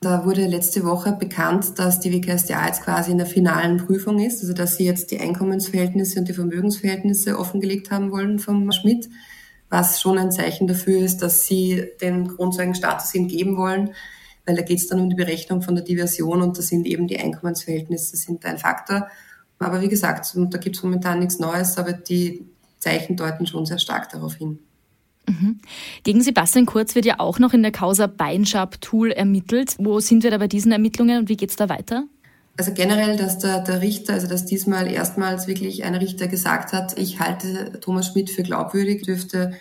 Da 0.00 0.24
wurde 0.24 0.46
letzte 0.46 0.84
Woche 0.84 1.12
bekannt, 1.12 1.78
dass 1.78 2.00
die 2.00 2.12
WKSDA 2.12 2.66
jetzt 2.66 2.82
quasi 2.82 3.12
in 3.12 3.18
der 3.18 3.26
finalen 3.26 3.76
Prüfung 3.76 4.18
ist, 4.18 4.40
also 4.40 4.52
dass 4.52 4.76
sie 4.76 4.84
jetzt 4.84 5.12
die 5.12 5.20
Einkommensverhältnisse 5.20 6.18
und 6.18 6.28
die 6.28 6.32
Vermögensverhältnisse 6.32 7.38
offengelegt 7.38 7.92
haben 7.92 8.10
wollen 8.10 8.40
vom 8.40 8.70
Schmidt, 8.72 9.08
was 9.70 10.00
schon 10.00 10.18
ein 10.18 10.32
Zeichen 10.32 10.66
dafür 10.66 10.98
ist, 10.98 11.18
dass 11.18 11.46
sie 11.46 11.84
den 12.00 12.26
Kronzeugenstatus 12.26 13.14
ihm 13.14 13.28
geben 13.28 13.56
wollen 13.56 13.90
weil 14.46 14.56
da 14.56 14.62
geht 14.62 14.78
es 14.78 14.88
dann 14.88 15.00
um 15.00 15.10
die 15.10 15.16
Berechnung 15.16 15.62
von 15.62 15.74
der 15.74 15.84
Diversion 15.84 16.42
und 16.42 16.58
da 16.58 16.62
sind 16.62 16.86
eben 16.86 17.06
die 17.06 17.18
Einkommensverhältnisse 17.18 18.16
sind 18.16 18.44
ein 18.44 18.58
Faktor. 18.58 19.08
Aber 19.58 19.80
wie 19.80 19.88
gesagt, 19.88 20.34
da 20.34 20.58
gibt 20.58 20.76
es 20.76 20.82
momentan 20.82 21.20
nichts 21.20 21.38
Neues, 21.38 21.78
aber 21.78 21.92
die 21.92 22.46
Zeichen 22.78 23.16
deuten 23.16 23.46
schon 23.46 23.64
sehr 23.64 23.78
stark 23.78 24.10
darauf 24.10 24.34
hin. 24.34 24.58
Mhm. 25.28 25.60
Gegen 26.02 26.20
Sebastian 26.20 26.66
Kurz 26.66 26.96
wird 26.96 27.06
ja 27.06 27.20
auch 27.20 27.38
noch 27.38 27.52
in 27.52 27.62
der 27.62 27.70
Causa 27.70 28.08
Beinschab-Tool 28.08 29.12
ermittelt. 29.12 29.76
Wo 29.78 30.00
sind 30.00 30.24
wir 30.24 30.32
da 30.32 30.38
bei 30.38 30.48
diesen 30.48 30.72
Ermittlungen 30.72 31.20
und 31.20 31.28
wie 31.28 31.36
geht 31.36 31.50
es 31.50 31.56
da 31.56 31.68
weiter? 31.68 32.04
Also 32.56 32.74
generell, 32.74 33.16
dass 33.16 33.38
der, 33.38 33.60
der 33.60 33.80
Richter, 33.80 34.14
also 34.14 34.26
dass 34.26 34.44
diesmal 34.44 34.90
erstmals 34.90 35.46
wirklich 35.46 35.84
ein 35.84 35.94
Richter 35.94 36.28
gesagt 36.28 36.72
hat, 36.72 36.98
ich 36.98 37.18
halte 37.18 37.78
Thomas 37.80 38.08
Schmidt 38.08 38.30
für 38.30 38.42
glaubwürdig, 38.42 39.02
dürfte 39.02 39.52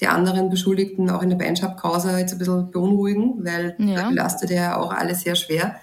die 0.00 0.06
anderen 0.06 0.48
Beschuldigten 0.48 1.10
auch 1.10 1.22
in 1.22 1.30
der 1.30 1.36
Beinschab-Causa 1.36 2.18
jetzt 2.18 2.32
ein 2.32 2.38
bisschen 2.38 2.70
beunruhigen, 2.70 3.44
weil 3.44 3.76
ja. 3.78 4.02
da 4.02 4.08
belastet 4.08 4.50
ja 4.50 4.76
auch 4.76 4.90
alles 4.92 5.22
sehr 5.22 5.34
schwer. 5.34 5.76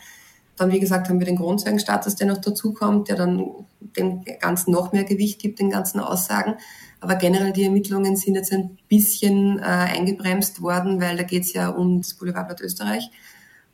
Dann, 0.55 0.71
wie 0.71 0.79
gesagt, 0.79 1.07
haben 1.07 1.19
wir 1.19 1.27
den 1.27 1.35
Grundzeugenstatus, 1.35 2.15
der 2.15 2.27
noch 2.27 2.39
dazukommt, 2.39 3.09
der 3.09 3.15
dann 3.15 3.45
dem 3.79 4.23
Ganzen 4.39 4.71
noch 4.71 4.91
mehr 4.91 5.03
Gewicht 5.03 5.39
gibt, 5.39 5.59
den 5.59 5.69
ganzen 5.69 5.99
Aussagen. 5.99 6.55
Aber 6.99 7.15
generell 7.15 7.53
die 7.53 7.65
Ermittlungen 7.65 8.15
sind 8.15 8.33
jetzt 8.33 8.51
ein 8.51 8.77
bisschen 8.87 9.59
äh, 9.59 9.61
eingebremst 9.61 10.63
worden, 10.63 10.99
weil 10.99 11.15
da 11.15 11.23
geht 11.23 11.43
es 11.43 11.53
ja 11.53 11.69
um 11.69 12.01
das 12.01 12.15
Boulevardblatt 12.15 12.61
Österreich. 12.61 13.11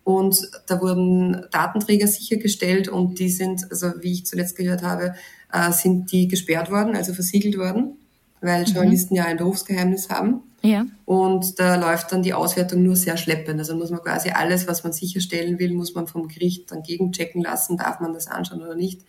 Und 0.04 0.50
da 0.68 0.82
wurden 0.82 1.46
Datenträger 1.52 2.08
sichergestellt 2.08 2.90
und 2.90 3.20
die 3.20 3.30
sind, 3.30 3.72
also 3.72 3.94
wie 4.02 4.12
ich 4.12 4.26
zuletzt 4.26 4.58
gehört 4.58 4.84
habe, 4.84 5.16
äh, 5.54 5.72
sind 5.72 6.12
die 6.12 6.28
gesperrt 6.28 6.70
worden, 6.70 6.98
also 6.98 7.14
versiegelt 7.14 7.58
worden 7.58 7.98
weil 8.44 8.62
mhm. 8.62 8.74
Journalisten 8.74 9.14
mhm. 9.14 9.18
ja 9.18 9.26
ein 9.26 9.38
Berufsgeheimnis 9.38 10.10
haben. 10.10 10.44
Ja. 10.62 10.86
Und 11.06 11.60
da 11.60 11.76
läuft 11.76 12.12
dann 12.12 12.24
die 12.24 12.34
Auswertung 12.34 12.84
nur 12.84 12.96
sehr 12.96 13.18
schleppend. 13.18 13.60
Also 13.60 13.76
muss 13.76 13.92
man 13.92 14.02
quasi 14.02 14.30
alles, 14.30 14.68
was 14.68 14.84
man 14.84 14.94
sicherstellen 14.94 15.60
will, 15.60 15.74
muss 15.74 15.94
man 15.94 16.08
vom 16.08 16.28
Gericht 16.28 16.72
dann 16.72 16.84
gegenchecken 16.84 17.42
lassen, 17.42 17.78
darf 17.78 18.00
man 18.00 18.14
das 18.14 18.28
anschauen 18.28 18.62
oder 18.62 18.76
nicht. 18.76 19.02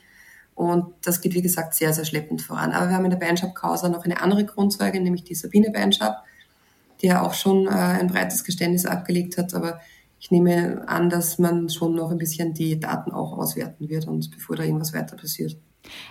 Und 0.54 0.86
das 1.02 1.20
geht, 1.20 1.34
wie 1.34 1.42
gesagt, 1.42 1.74
sehr, 1.74 1.92
sehr 1.92 2.04
schleppend 2.04 2.42
voran. 2.42 2.72
Aber 2.72 2.88
wir 2.88 2.96
haben 2.96 3.04
in 3.04 3.10
der 3.10 3.18
Beinschab-Causa 3.18 3.88
noch 3.88 4.04
eine 4.04 4.20
andere 4.20 4.44
Grundzeugin, 4.44 5.02
nämlich 5.02 5.24
die 5.24 5.34
Sabine 5.34 5.70
Beinschab, 5.70 6.24
die 7.02 7.06
ja 7.06 7.22
auch 7.22 7.34
schon 7.34 7.66
äh, 7.66 7.70
ein 7.70 8.08
breites 8.08 8.44
Geständnis 8.44 8.86
abgelegt 8.86 9.36
hat. 9.36 9.54
Aber 9.54 9.80
ich 10.20 10.30
nehme 10.30 10.88
an, 10.88 11.10
dass 11.10 11.38
man 11.38 11.68
schon 11.68 11.94
noch 11.94 12.10
ein 12.10 12.18
bisschen 12.18 12.54
die 12.54 12.80
Daten 12.80 13.12
auch 13.12 13.36
auswerten 13.36 13.88
wird 13.88 14.06
und 14.06 14.30
bevor 14.30 14.56
da 14.56 14.62
irgendwas 14.62 14.92
weiter 14.92 15.16
passiert. 15.16 15.56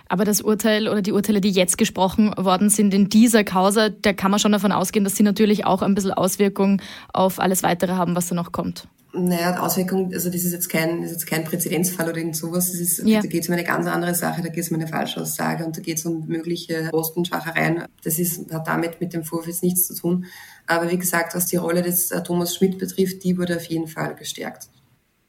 Aber 0.08 0.24
das 0.24 0.40
Urteil 0.40 0.88
oder 0.88 1.02
die 1.02 1.12
Urteile, 1.12 1.40
die 1.40 1.50
jetzt 1.50 1.78
gesprochen 1.78 2.32
worden 2.36 2.70
sind 2.70 2.94
in 2.94 3.08
dieser 3.08 3.44
Causa, 3.44 3.88
da 3.88 4.12
kann 4.12 4.30
man 4.30 4.40
schon 4.40 4.52
davon 4.52 4.72
ausgehen, 4.72 5.04
dass 5.04 5.16
sie 5.16 5.22
natürlich 5.22 5.66
auch 5.66 5.82
ein 5.82 5.94
bisschen 5.94 6.12
Auswirkungen 6.12 6.80
auf 7.12 7.40
alles 7.40 7.62
weitere 7.62 7.92
haben, 7.92 8.16
was 8.16 8.28
da 8.28 8.34
noch 8.34 8.52
kommt. 8.52 8.86
Naja, 9.16 9.60
Auswirkungen, 9.60 10.12
also 10.12 10.28
das 10.28 10.42
ist 10.42 10.52
jetzt 10.52 10.68
kein, 10.68 11.02
ist 11.04 11.12
jetzt 11.12 11.26
kein 11.26 11.44
Präzedenzfall 11.44 12.08
oder 12.08 12.18
irgend 12.18 12.36
sowas. 12.36 12.72
Das 12.72 12.80
ist, 12.80 13.06
ja. 13.06 13.20
Da 13.20 13.28
geht 13.28 13.42
es 13.42 13.48
um 13.48 13.54
eine 13.54 13.62
ganz 13.62 13.86
andere 13.86 14.14
Sache, 14.14 14.42
da 14.42 14.48
geht 14.48 14.64
es 14.64 14.70
um 14.70 14.76
eine 14.76 14.88
Falschaussage 14.88 15.64
und 15.64 15.76
da 15.76 15.80
geht 15.80 15.98
es 15.98 16.04
um 16.04 16.26
mögliche 16.26 16.88
Post- 16.90 17.16
und 17.16 17.28
Schachereien. 17.28 17.84
Das 18.02 18.18
ist, 18.18 18.52
hat 18.52 18.66
damit 18.66 19.00
mit 19.00 19.12
dem 19.12 19.22
Vorwurf 19.22 19.46
jetzt 19.46 19.62
nichts 19.62 19.86
zu 19.86 19.94
tun. 19.94 20.26
Aber 20.66 20.90
wie 20.90 20.98
gesagt, 20.98 21.34
was 21.34 21.46
die 21.46 21.56
Rolle 21.56 21.82
des 21.82 22.10
äh, 22.10 22.22
Thomas 22.24 22.56
Schmidt 22.56 22.78
betrifft, 22.78 23.22
die 23.22 23.38
wurde 23.38 23.56
auf 23.56 23.64
jeden 23.66 23.86
Fall 23.86 24.16
gestärkt. 24.16 24.68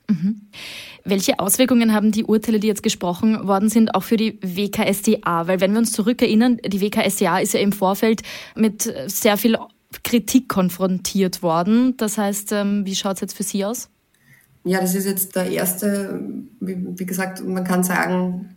Mhm. 0.09 0.41
Welche 1.03 1.39
Auswirkungen 1.39 1.93
haben 1.93 2.11
die 2.11 2.23
Urteile, 2.23 2.59
die 2.59 2.67
jetzt 2.67 2.83
gesprochen 2.83 3.47
worden 3.47 3.69
sind, 3.69 3.93
auch 3.93 4.03
für 4.03 4.17
die 4.17 4.39
WKSDA? 4.41 5.47
Weil 5.47 5.61
wenn 5.61 5.71
wir 5.71 5.79
uns 5.79 5.91
zurückerinnern, 5.91 6.57
die 6.65 6.81
WKSDA 6.81 7.39
ist 7.39 7.53
ja 7.53 7.59
im 7.59 7.71
Vorfeld 7.71 8.21
mit 8.55 8.93
sehr 9.07 9.37
viel 9.37 9.57
Kritik 10.03 10.49
konfrontiert 10.49 11.41
worden. 11.41 11.95
Das 11.97 12.17
heißt, 12.17 12.51
ähm, 12.51 12.85
wie 12.85 12.95
schaut 12.95 13.15
es 13.15 13.21
jetzt 13.21 13.37
für 13.37 13.43
Sie 13.43 13.63
aus? 13.65 13.89
Ja, 14.63 14.81
das 14.81 14.95
ist 14.95 15.05
jetzt 15.05 15.35
der 15.35 15.49
erste, 15.51 16.21
wie 16.59 17.05
gesagt, 17.05 17.43
man 17.45 17.63
kann 17.63 17.83
sagen, 17.83 18.55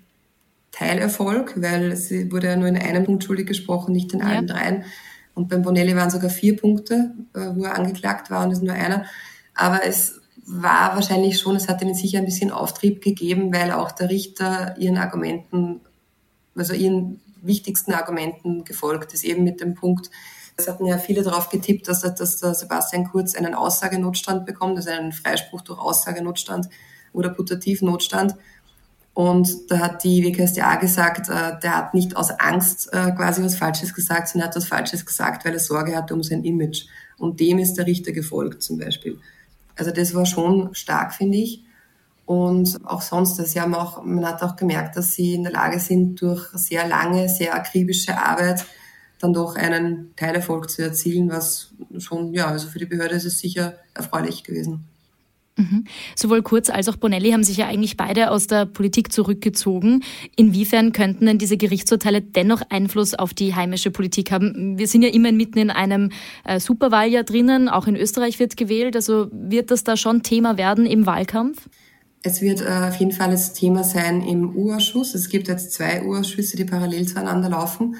Teilerfolg, 0.72 1.60
weil 1.60 1.92
es 1.92 2.10
wurde 2.30 2.46
ja 2.48 2.56
nur 2.56 2.68
in 2.68 2.76
einem 2.76 3.04
Punkt 3.04 3.24
schuldig 3.24 3.46
gesprochen, 3.46 3.92
nicht 3.92 4.12
in 4.12 4.22
allen 4.22 4.46
ja. 4.46 4.54
dreien. 4.54 4.84
Und 5.34 5.48
beim 5.48 5.62
Bonelli 5.62 5.94
waren 5.96 6.10
sogar 6.10 6.30
vier 6.30 6.56
Punkte, 6.56 7.14
äh, 7.34 7.50
wo 7.54 7.64
er 7.64 7.76
angeklagt 7.76 8.30
war 8.30 8.44
und 8.44 8.52
es 8.52 8.62
nur 8.62 8.74
einer. 8.74 9.04
Aber 9.54 9.84
es 9.84 10.17
war 10.50 10.94
wahrscheinlich 10.94 11.38
schon, 11.38 11.56
es 11.56 11.68
hat 11.68 11.82
ihnen 11.82 11.94
sicher 11.94 12.18
ein 12.18 12.24
bisschen 12.24 12.50
Auftrieb 12.50 13.02
gegeben, 13.02 13.52
weil 13.52 13.70
auch 13.70 13.92
der 13.92 14.08
Richter 14.08 14.76
ihren 14.78 14.96
Argumenten, 14.96 15.82
also 16.56 16.72
ihren 16.72 17.20
wichtigsten 17.42 17.92
Argumenten 17.92 18.64
gefolgt 18.64 19.12
ist, 19.12 19.24
eben 19.24 19.44
mit 19.44 19.60
dem 19.60 19.74
Punkt, 19.74 20.10
es 20.56 20.66
hatten 20.66 20.86
ja 20.86 20.98
viele 20.98 21.22
darauf 21.22 21.50
getippt, 21.50 21.86
dass, 21.86 22.00
dass 22.00 22.40
Sebastian 22.40 23.04
Kurz 23.04 23.34
einen 23.34 23.54
Aussagenotstand 23.54 24.44
bekommt, 24.44 24.76
also 24.76 24.90
einen 24.90 25.12
Freispruch 25.12 25.60
durch 25.60 25.78
Aussagenotstand 25.78 26.68
oder 27.12 27.28
Putativnotstand. 27.28 28.34
Und 29.14 29.70
da 29.70 29.78
hat 29.78 30.04
die 30.04 30.24
WKSDA 30.24 30.76
gesagt, 30.76 31.28
äh, 31.28 31.58
der 31.60 31.76
hat 31.76 31.94
nicht 31.94 32.16
aus 32.16 32.30
Angst 32.30 32.92
äh, 32.92 33.12
quasi 33.12 33.42
was 33.42 33.56
Falsches 33.56 33.94
gesagt, 33.94 34.28
sondern 34.28 34.48
hat 34.48 34.56
was 34.56 34.66
Falsches 34.66 35.04
gesagt, 35.04 35.44
weil 35.44 35.52
er 35.52 35.60
Sorge 35.60 35.96
hatte 35.96 36.14
um 36.14 36.22
sein 36.22 36.44
Image. 36.44 36.86
Und 37.18 37.38
dem 37.38 37.58
ist 37.58 37.74
der 37.74 37.86
Richter 37.86 38.12
gefolgt 38.12 38.62
zum 38.62 38.78
Beispiel. 38.78 39.18
Also 39.78 39.90
das 39.90 40.14
war 40.14 40.26
schon 40.26 40.74
stark, 40.74 41.14
finde 41.14 41.38
ich. 41.38 41.64
Und 42.26 42.78
auch 42.84 43.00
sonst, 43.00 43.36
sie 43.36 43.60
haben 43.60 43.74
auch, 43.74 44.04
man 44.04 44.26
hat 44.26 44.42
auch 44.42 44.56
gemerkt, 44.56 44.96
dass 44.96 45.14
sie 45.14 45.34
in 45.34 45.44
der 45.44 45.52
Lage 45.52 45.80
sind, 45.80 46.20
durch 46.20 46.46
sehr 46.52 46.86
lange, 46.86 47.28
sehr 47.28 47.54
akribische 47.54 48.18
Arbeit 48.18 48.66
dann 49.18 49.32
doch 49.32 49.56
einen 49.56 50.14
Teilerfolg 50.16 50.70
zu 50.70 50.82
erzielen, 50.82 51.30
was 51.30 51.72
schon, 51.98 52.32
ja, 52.34 52.48
also 52.48 52.68
für 52.68 52.78
die 52.78 52.86
Behörde 52.86 53.16
ist 53.16 53.24
es 53.24 53.38
sicher 53.38 53.74
erfreulich 53.94 54.44
gewesen. 54.44 54.84
Mhm. 55.58 55.84
Sowohl 56.14 56.42
Kurz 56.42 56.70
als 56.70 56.88
auch 56.88 56.96
Bonelli 56.96 57.32
haben 57.32 57.42
sich 57.42 57.56
ja 57.56 57.66
eigentlich 57.66 57.96
beide 57.96 58.30
aus 58.30 58.46
der 58.46 58.64
Politik 58.64 59.12
zurückgezogen. 59.12 60.04
Inwiefern 60.36 60.92
könnten 60.92 61.26
denn 61.26 61.38
diese 61.38 61.56
Gerichtsurteile 61.56 62.22
dennoch 62.22 62.62
Einfluss 62.70 63.14
auf 63.14 63.34
die 63.34 63.56
heimische 63.56 63.90
Politik 63.90 64.30
haben? 64.30 64.78
Wir 64.78 64.86
sind 64.86 65.02
ja 65.02 65.08
immer 65.08 65.32
mitten 65.32 65.58
in 65.58 65.70
einem 65.70 66.10
äh, 66.44 66.60
Superwahljahr 66.60 67.24
drinnen, 67.24 67.68
auch 67.68 67.88
in 67.88 67.96
Österreich 67.96 68.38
wird 68.38 68.56
gewählt. 68.56 68.94
Also 68.94 69.28
wird 69.32 69.72
das 69.72 69.82
da 69.82 69.96
schon 69.96 70.22
Thema 70.22 70.56
werden 70.56 70.86
im 70.86 71.06
Wahlkampf? 71.06 71.68
Es 72.22 72.40
wird 72.40 72.60
äh, 72.60 72.88
auf 72.88 72.96
jeden 72.96 73.12
Fall 73.12 73.30
das 73.30 73.52
Thema 73.52 73.82
sein 73.82 74.22
im 74.22 74.54
U-Ausschuss. 74.54 75.14
Es 75.14 75.28
gibt 75.28 75.48
jetzt 75.48 75.72
zwei 75.72 76.04
U-Ausschüsse, 76.04 76.56
die 76.56 76.64
parallel 76.64 77.06
zueinander 77.06 77.50
laufen. 77.50 77.96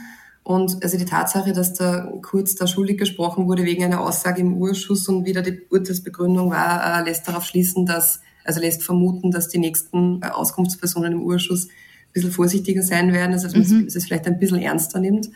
Und 0.48 0.82
also 0.82 0.96
die 0.96 1.04
Tatsache, 1.04 1.52
dass 1.52 1.74
da 1.74 2.11
kurz 2.22 2.54
da 2.54 2.66
schuldig 2.66 2.96
gesprochen 2.96 3.46
wurde 3.46 3.66
wegen 3.66 3.84
einer 3.84 4.00
Aussage 4.00 4.40
im 4.40 4.56
Urschuss 4.56 5.06
und 5.06 5.26
wieder 5.26 5.42
die 5.42 5.61
Urteilsbegründung 5.68 6.50
war, 6.50 7.02
äh, 7.02 7.04
lässt 7.04 7.28
darauf 7.28 7.44
schließen, 7.44 7.84
dass, 7.84 8.22
also 8.44 8.58
lässt 8.58 8.82
vermuten, 8.82 9.30
dass 9.30 9.48
die 9.48 9.58
nächsten 9.58 10.22
äh, 10.22 10.28
Auskunftspersonen 10.28 11.12
im 11.12 11.22
Urschuss 11.22 11.66
ein 11.66 12.12
bisschen 12.14 12.30
vorsichtiger 12.30 12.82
sein 12.82 13.12
werden, 13.12 13.34
also 13.34 13.46
dass 13.46 13.54
man 13.54 13.80
mhm. 13.82 13.88
es 13.88 14.02
vielleicht 14.02 14.26
ein 14.26 14.38
bisschen 14.38 14.62
ernster 14.62 15.00
nimmt. 15.00 15.28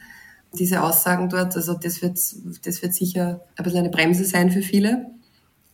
Diese 0.58 0.82
Aussagen 0.82 1.28
dort, 1.28 1.56
also 1.56 1.74
das 1.74 2.00
wird, 2.00 2.18
das 2.64 2.80
wird 2.80 2.94
sicher 2.94 3.42
ein 3.56 3.64
bisschen 3.64 3.80
eine 3.80 3.90
Bremse 3.90 4.24
sein 4.24 4.50
für 4.50 4.62
viele. 4.62 5.10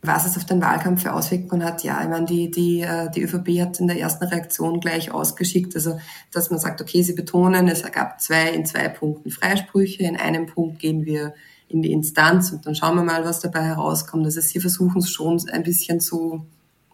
Was 0.00 0.26
es 0.26 0.36
auf 0.36 0.44
den 0.44 0.62
Wahlkampf 0.62 1.02
für 1.02 1.12
Auswirkungen 1.12 1.64
hat, 1.64 1.82
ja, 1.82 2.00
ich 2.00 2.08
meine, 2.08 2.24
die, 2.24 2.50
die, 2.50 2.82
äh, 2.82 3.10
die 3.10 3.22
ÖVP 3.22 3.60
hat 3.60 3.80
in 3.80 3.88
der 3.88 3.98
ersten 3.98 4.24
Reaktion 4.24 4.78
gleich 4.78 5.10
ausgeschickt, 5.10 5.74
also 5.74 5.98
dass 6.30 6.50
man 6.50 6.60
sagt, 6.60 6.80
okay, 6.80 7.02
sie 7.02 7.14
betonen, 7.14 7.66
es 7.66 7.82
gab 7.90 8.20
zwei 8.20 8.50
in 8.50 8.64
zwei 8.64 8.88
Punkten 8.88 9.30
Freisprüche, 9.30 10.04
in 10.04 10.16
einem 10.16 10.46
Punkt 10.46 10.78
gehen 10.78 11.04
wir 11.04 11.34
in 11.68 11.82
die 11.82 11.92
Instanz 11.92 12.52
und 12.52 12.64
dann 12.64 12.76
schauen 12.76 12.96
wir 12.96 13.02
mal, 13.02 13.24
was 13.24 13.40
dabei 13.40 13.62
herauskommt. 13.62 14.24
Also 14.24 14.40
sie 14.40 14.60
versuchen 14.60 15.00
es 15.00 15.10
schon 15.10 15.40
ein 15.50 15.64
bisschen 15.64 16.00
zu, 16.00 16.46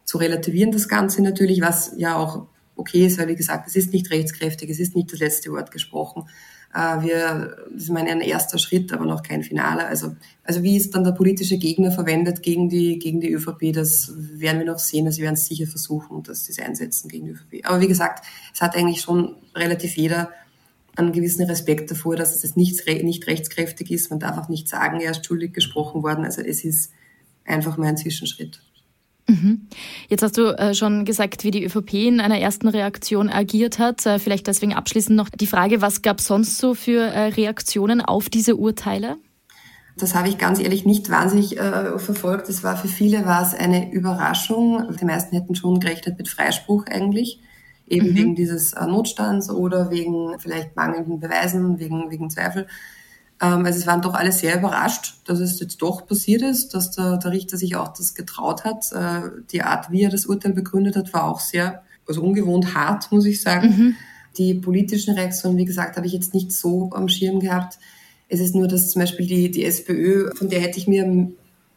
zu 0.05 0.19
relativieren, 0.19 0.73
das 0.73 0.88
Ganze 0.88 1.23
natürlich, 1.23 1.61
was 1.61 1.93
ja 1.97 2.17
auch 2.17 2.47
okay 2.77 3.07
ist, 3.07 3.19
weil 3.19 3.29
wie 3.29 3.37
gesagt, 3.37 3.69
es 3.69 3.77
ist 3.77 3.93
nicht 3.93 4.11
rechtskräftig, 4.11 4.71
es 4.71 4.81
ist 4.81 4.97
nicht 4.97 5.12
das 5.12 5.21
letzte 5.21 5.53
Wort 5.53 5.71
gesprochen. 5.71 6.25
Äh, 6.74 7.02
wir, 7.02 7.56
das 7.72 7.84
ist 7.84 7.90
mein 7.90 8.08
ein 8.08 8.20
erster 8.20 8.58
Schritt, 8.58 8.92
aber 8.92 9.04
noch 9.04 9.22
kein 9.22 9.44
finaler. 9.44 9.87
Also, 9.87 10.16
also 10.42 10.62
wie 10.62 10.76
es 10.76 10.90
dann 10.90 11.04
der 11.04 11.12
politische 11.12 11.56
Gegner 11.56 11.92
verwendet 11.92 12.42
gegen 12.42 12.68
die, 12.68 12.98
gegen 12.98 13.20
die 13.20 13.32
ÖVP, 13.32 13.72
das 13.72 14.12
werden 14.16 14.58
wir 14.58 14.66
noch 14.66 14.80
sehen. 14.80 15.06
Also 15.06 15.18
wir 15.18 15.24
werden 15.24 15.34
es 15.34 15.46
sicher 15.46 15.66
versuchen, 15.66 16.24
dass 16.24 16.46
sie 16.46 16.52
es 16.52 16.58
einsetzen 16.58 17.08
gegen 17.08 17.26
die 17.26 17.30
ÖVP. 17.32 17.66
Aber 17.66 17.80
wie 17.80 17.88
gesagt, 17.88 18.24
es 18.52 18.60
hat 18.60 18.76
eigentlich 18.76 19.00
schon 19.00 19.37
relativ 19.54 19.96
jeder 19.96 20.30
einen 20.96 21.12
gewissen 21.12 21.44
Respekt 21.46 21.90
davor, 21.90 22.16
dass 22.16 22.42
es 22.42 22.56
nicht, 22.56 22.87
nicht 22.87 23.26
rechtskräftig 23.26 23.90
ist. 23.90 24.10
Man 24.10 24.20
darf 24.20 24.37
auch 24.38 24.48
nicht 24.48 24.68
sagen, 24.68 25.00
er 25.00 25.12
ist 25.12 25.26
schuldig 25.26 25.52
gesprochen 25.52 26.02
worden. 26.02 26.24
Also 26.24 26.42
es 26.42 26.64
ist 26.64 26.92
einfach 27.44 27.76
mal 27.76 27.88
ein 27.88 27.96
Zwischenschritt. 27.96 28.60
Mhm. 29.26 29.68
Jetzt 30.08 30.22
hast 30.22 30.37
du 30.37 30.56
äh, 30.58 30.74
schon 30.74 31.04
gesagt, 31.04 31.44
wie 31.44 31.50
die 31.50 31.64
ÖVP 31.64 31.94
in 31.94 32.20
einer 32.20 32.38
ersten 32.38 32.68
Reaktion 32.68 33.30
agiert 33.30 33.78
hat. 33.78 34.04
Äh, 34.04 34.18
vielleicht 34.18 34.46
deswegen 34.46 34.74
abschließend 34.74 35.16
noch 35.16 35.30
die 35.30 35.46
Frage, 35.46 35.80
was 35.80 36.02
gab 36.02 36.18
es 36.18 36.26
sonst 36.26 36.58
so 36.58 36.74
für 36.74 37.00
äh, 37.00 37.28
Reaktionen 37.28 38.02
auf 38.02 38.28
diese 38.28 38.56
Urteile? 38.56 39.16
Das 39.96 40.14
habe 40.14 40.28
ich 40.28 40.38
ganz 40.38 40.58
ehrlich 40.58 40.84
nicht 40.84 41.08
wahnsinnig 41.08 41.54
verfolgt. 41.54 42.48
Es 42.48 42.64
war 42.64 42.76
für 42.76 42.88
viele 42.88 43.26
war 43.26 43.42
es 43.42 43.54
eine 43.54 43.92
Überraschung. 43.92 44.92
Die 45.00 45.04
meisten 45.04 45.37
hätten 45.37 45.54
schon 45.54 45.78
gerechnet 45.78 46.18
mit 46.18 46.28
Freispruch 46.28 46.87
eigentlich, 46.87 47.38
eben 47.87 48.08
mhm. 48.08 48.16
wegen 48.16 48.34
dieses 48.34 48.74
Notstands 48.74 49.50
oder 49.50 49.92
wegen 49.92 50.37
vielleicht 50.40 50.74
mangelnden 50.74 51.20
Beweisen, 51.20 51.78
wegen, 51.78 52.10
wegen 52.10 52.28
Zweifel. 52.28 52.66
Ähm, 53.40 53.64
also 53.64 53.79
es 53.79 53.87
waren 53.87 54.03
doch 54.03 54.14
alle 54.14 54.33
sehr 54.33 54.59
überrascht, 54.59 55.20
dass 55.27 55.40
es 55.40 55.61
jetzt 55.61 55.79
doch 55.79 56.07
passiert 56.07 56.42
ist, 56.42 56.75
dass 56.75 56.90
der, 56.92 57.16
der 57.16 57.33
Richter 57.33 57.57
sich 57.57 57.77
auch 57.77 57.88
das 57.88 58.14
getraut 58.14 58.64
hat. 58.64 58.92
Äh, 58.92 59.31
die 59.51 59.62
Art, 59.62 59.90
wie 59.90 60.03
er 60.03 60.11
das 60.11 60.27
Urteil 60.27 60.53
begründet 60.53 60.97
hat, 60.97 61.12
war 61.12 61.25
auch 61.25 61.40
sehr, 61.40 61.83
also 62.07 62.23
ungewohnt 62.23 62.75
hart, 62.75 63.11
muss 63.11 63.27
ich 63.27 63.40
sagen. 63.42 63.68
Mhm. 63.68 63.97
Die 64.38 64.55
politischen 64.55 65.14
Reaktionen, 65.14 65.57
wie 65.57 65.64
gesagt, 65.64 65.97
habe 65.97 66.07
ich 66.07 66.12
jetzt 66.12 66.35
nicht 66.35 66.53
so 66.53 66.90
am 66.92 67.09
Schirm 67.09 67.40
gehabt. 67.40 67.79
Es 68.29 68.40
ist 68.40 68.55
nur, 68.55 68.68
dass 68.68 68.90
zum 68.90 69.01
Beispiel 69.01 69.27
die, 69.27 69.51
die 69.51 69.64
SPÖ, 69.64 70.35
von 70.35 70.49
der 70.49 70.61
hätte 70.61 70.79
ich 70.79 70.88
mir 70.88 71.31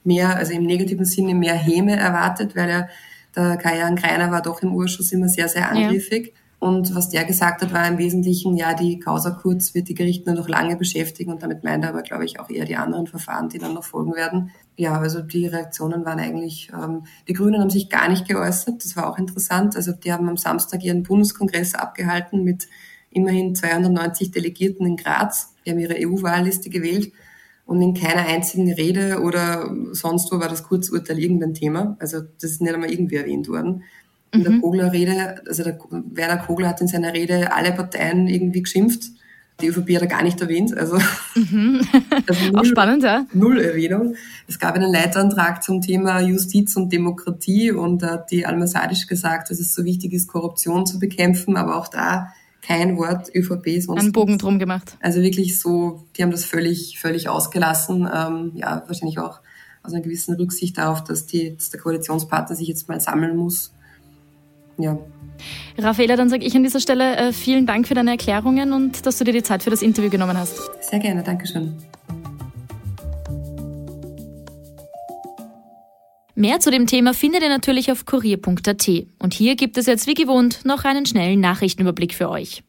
mehr, 0.03 0.37
also 0.37 0.53
im 0.53 0.63
negativen 0.63 1.05
Sinne 1.05 1.35
mehr 1.35 1.53
Häme 1.53 1.95
erwartet, 1.95 2.55
weil 2.55 2.69
er, 2.69 2.89
der 3.35 3.57
Kajan 3.57 3.95
Greiner 3.95 4.31
war 4.31 4.41
doch 4.41 4.63
im 4.63 4.73
Urschuss 4.73 5.11
immer 5.11 5.29
sehr, 5.29 5.47
sehr 5.49 5.69
angriffig. 5.69 6.27
Ja. 6.27 6.33
Und 6.59 6.95
was 6.95 7.09
der 7.09 7.23
gesagt 7.23 7.61
hat, 7.61 7.71
war 7.71 7.87
im 7.87 7.99
Wesentlichen, 7.99 8.57
ja, 8.57 8.73
die 8.73 8.99
Causa 8.99 9.29
Kurz 9.29 9.75
wird 9.75 9.89
die 9.89 9.93
Gerichte 9.93 10.33
noch 10.33 10.47
lange 10.47 10.75
beschäftigen 10.75 11.31
und 11.31 11.43
damit 11.43 11.63
meint 11.63 11.83
er 11.83 11.91
aber, 11.91 12.01
glaube 12.01 12.25
ich, 12.25 12.39
auch 12.39 12.49
eher 12.49 12.65
die 12.65 12.75
anderen 12.75 13.05
Verfahren, 13.05 13.49
die 13.49 13.59
dann 13.59 13.75
noch 13.75 13.83
folgen 13.83 14.15
werden. 14.15 14.49
Ja, 14.75 14.99
also 14.99 15.21
die 15.21 15.45
Reaktionen 15.45 16.03
waren 16.03 16.19
eigentlich, 16.19 16.71
ähm, 16.73 17.03
die 17.27 17.33
Grünen 17.33 17.61
haben 17.61 17.69
sich 17.69 17.89
gar 17.89 18.09
nicht 18.09 18.27
geäußert, 18.27 18.83
das 18.83 18.95
war 18.95 19.07
auch 19.07 19.19
interessant. 19.19 19.75
Also 19.75 19.91
die 19.91 20.11
haben 20.11 20.27
am 20.27 20.37
Samstag 20.37 20.83
ihren 20.83 21.03
Bundeskongress 21.03 21.75
abgehalten 21.75 22.43
mit 22.43 22.67
immerhin 23.11 23.53
290 23.53 24.31
Delegierten 24.31 24.85
in 24.87 24.97
Graz. 24.97 25.53
Die 25.63 25.71
haben 25.71 25.79
ihre 25.79 25.95
EU-Wahlliste 25.95 26.71
gewählt 26.71 27.11
und 27.67 27.81
in 27.81 27.93
keiner 27.93 28.25
einzigen 28.25 28.71
Rede 28.71 29.21
oder 29.21 29.75
sonst 29.91 30.31
wo 30.31 30.39
war 30.39 30.49
das 30.49 30.63
Kurzurteil 30.63 31.19
irgendein 31.19 31.53
Thema. 31.53 31.97
Also 31.99 32.21
das 32.21 32.51
ist 32.51 32.61
nicht 32.61 32.73
einmal 32.73 32.91
irgendwie 32.91 33.17
erwähnt 33.17 33.47
worden. 33.47 33.83
In 34.31 34.43
der 34.43 34.51
mhm. 34.51 34.61
Kogler-Rede, 34.61 35.41
also 35.47 35.63
der 35.63 35.79
Werner 35.89 36.37
Kogler 36.37 36.69
hat 36.69 36.81
in 36.81 36.87
seiner 36.87 37.13
Rede 37.13 37.53
alle 37.53 37.71
Parteien 37.71 38.27
irgendwie 38.27 38.61
geschimpft. 38.61 39.11
Die 39.61 39.67
ÖVP 39.67 39.95
hat 39.95 40.01
er 40.03 40.07
gar 40.07 40.23
nicht 40.23 40.39
erwähnt, 40.39 40.77
also, 40.77 40.99
mhm. 41.33 41.81
also 42.27 42.45
null, 42.45 42.59
auch 42.59 42.65
spannend, 42.65 43.03
ja. 43.03 43.25
Null 43.33 43.59
Erwähnung. 43.59 44.15
Es 44.47 44.59
gab 44.59 44.75
einen 44.75 44.91
Leitantrag 44.91 45.63
zum 45.63 45.81
Thema 45.81 46.19
Justiz 46.19 46.75
und 46.75 46.93
Demokratie 46.93 47.71
und 47.71 48.03
da 48.03 48.11
hat 48.11 48.31
die 48.31 48.45
Alma 48.45 48.67
Sadisch 48.67 49.07
gesagt, 49.07 49.49
dass 49.49 49.59
es 49.59 49.73
so 49.73 49.83
wichtig 49.83 50.13
ist, 50.13 50.27
Korruption 50.27 50.85
zu 50.85 50.99
bekämpfen, 50.99 51.57
aber 51.57 51.75
auch 51.77 51.87
da 51.87 52.33
kein 52.61 52.97
Wort 52.97 53.33
ÖVP 53.33 53.81
sonst. 53.81 54.01
Einen 54.01 54.11
Bogen 54.11 54.37
drum 54.37 54.59
gemacht. 54.59 54.95
Also 54.99 55.21
wirklich 55.21 55.59
so, 55.59 56.03
die 56.15 56.23
haben 56.23 56.31
das 56.31 56.45
völlig, 56.45 56.99
völlig 56.99 57.29
ausgelassen. 57.29 58.07
Ähm, 58.13 58.51
ja, 58.55 58.83
wahrscheinlich 58.85 59.19
auch 59.19 59.39
aus 59.81 59.93
einer 59.93 60.03
gewissen 60.03 60.35
Rücksicht 60.35 60.77
darauf, 60.77 61.03
dass, 61.03 61.25
die, 61.25 61.55
dass 61.55 61.69
der 61.69 61.79
Koalitionspartner 61.79 62.55
sich 62.55 62.67
jetzt 62.67 62.89
mal 62.89 62.99
sammeln 62.99 63.37
muss 63.37 63.73
ja. 64.77 64.97
Raffaela, 65.77 66.15
dann 66.15 66.29
sage 66.29 66.45
ich 66.45 66.55
an 66.55 66.63
dieser 66.63 66.79
Stelle 66.79 67.15
äh, 67.17 67.33
vielen 67.33 67.65
Dank 67.65 67.87
für 67.87 67.93
deine 67.93 68.11
Erklärungen 68.11 68.73
und 68.73 69.05
dass 69.05 69.17
du 69.17 69.23
dir 69.23 69.33
die 69.33 69.43
Zeit 69.43 69.63
für 69.63 69.69
das 69.69 69.81
Interview 69.81 70.09
genommen 70.09 70.37
hast. 70.37 70.59
Sehr 70.81 70.99
gerne, 70.99 71.23
Dankeschön. 71.23 71.73
Mehr 76.39 76.59
zu 76.59 76.69
dem 76.69 76.85
Thema 76.85 77.15
findet 77.15 77.41
ihr 77.41 77.49
natürlich 77.49 77.91
auf 77.91 78.05
kurier.at. 78.05 78.87
Und 79.17 79.33
hier 79.33 79.55
gibt 79.55 79.75
es 79.77 79.87
jetzt 79.87 80.05
wie 80.05 80.13
gewohnt 80.13 80.65
noch 80.65 80.83
einen 80.83 81.07
schnellen 81.07 81.39
Nachrichtenüberblick 81.39 82.13
für 82.13 82.29
euch. 82.29 82.63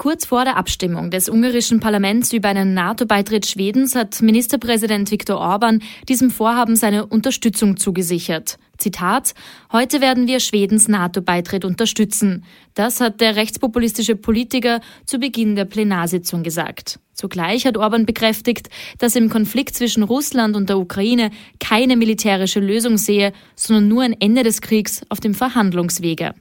Kurz 0.00 0.24
vor 0.24 0.46
der 0.46 0.56
Abstimmung 0.56 1.10
des 1.10 1.28
ungarischen 1.28 1.78
Parlaments 1.78 2.32
über 2.32 2.48
einen 2.48 2.72
NATO-Beitritt 2.72 3.44
Schwedens 3.44 3.94
hat 3.94 4.22
Ministerpräsident 4.22 5.10
Viktor 5.10 5.36
Orban 5.36 5.82
diesem 6.08 6.30
Vorhaben 6.30 6.74
seine 6.74 7.04
Unterstützung 7.04 7.76
zugesichert. 7.76 8.56
Zitat, 8.78 9.34
heute 9.70 10.00
werden 10.00 10.26
wir 10.26 10.40
Schwedens 10.40 10.88
NATO-Beitritt 10.88 11.66
unterstützen. 11.66 12.46
Das 12.72 13.02
hat 13.02 13.20
der 13.20 13.36
rechtspopulistische 13.36 14.16
Politiker 14.16 14.80
zu 15.04 15.18
Beginn 15.18 15.54
der 15.54 15.66
Plenarsitzung 15.66 16.44
gesagt. 16.44 16.98
Zugleich 17.12 17.66
hat 17.66 17.76
Orban 17.76 18.06
bekräftigt, 18.06 18.70
dass 18.96 19.16
im 19.16 19.28
Konflikt 19.28 19.74
zwischen 19.74 20.02
Russland 20.02 20.56
und 20.56 20.70
der 20.70 20.78
Ukraine 20.78 21.30
keine 21.58 21.98
militärische 21.98 22.60
Lösung 22.60 22.96
sehe, 22.96 23.34
sondern 23.54 23.88
nur 23.88 24.02
ein 24.02 24.18
Ende 24.18 24.44
des 24.44 24.62
Kriegs 24.62 25.02
auf 25.10 25.20
dem 25.20 25.34
Verhandlungswege. 25.34 26.32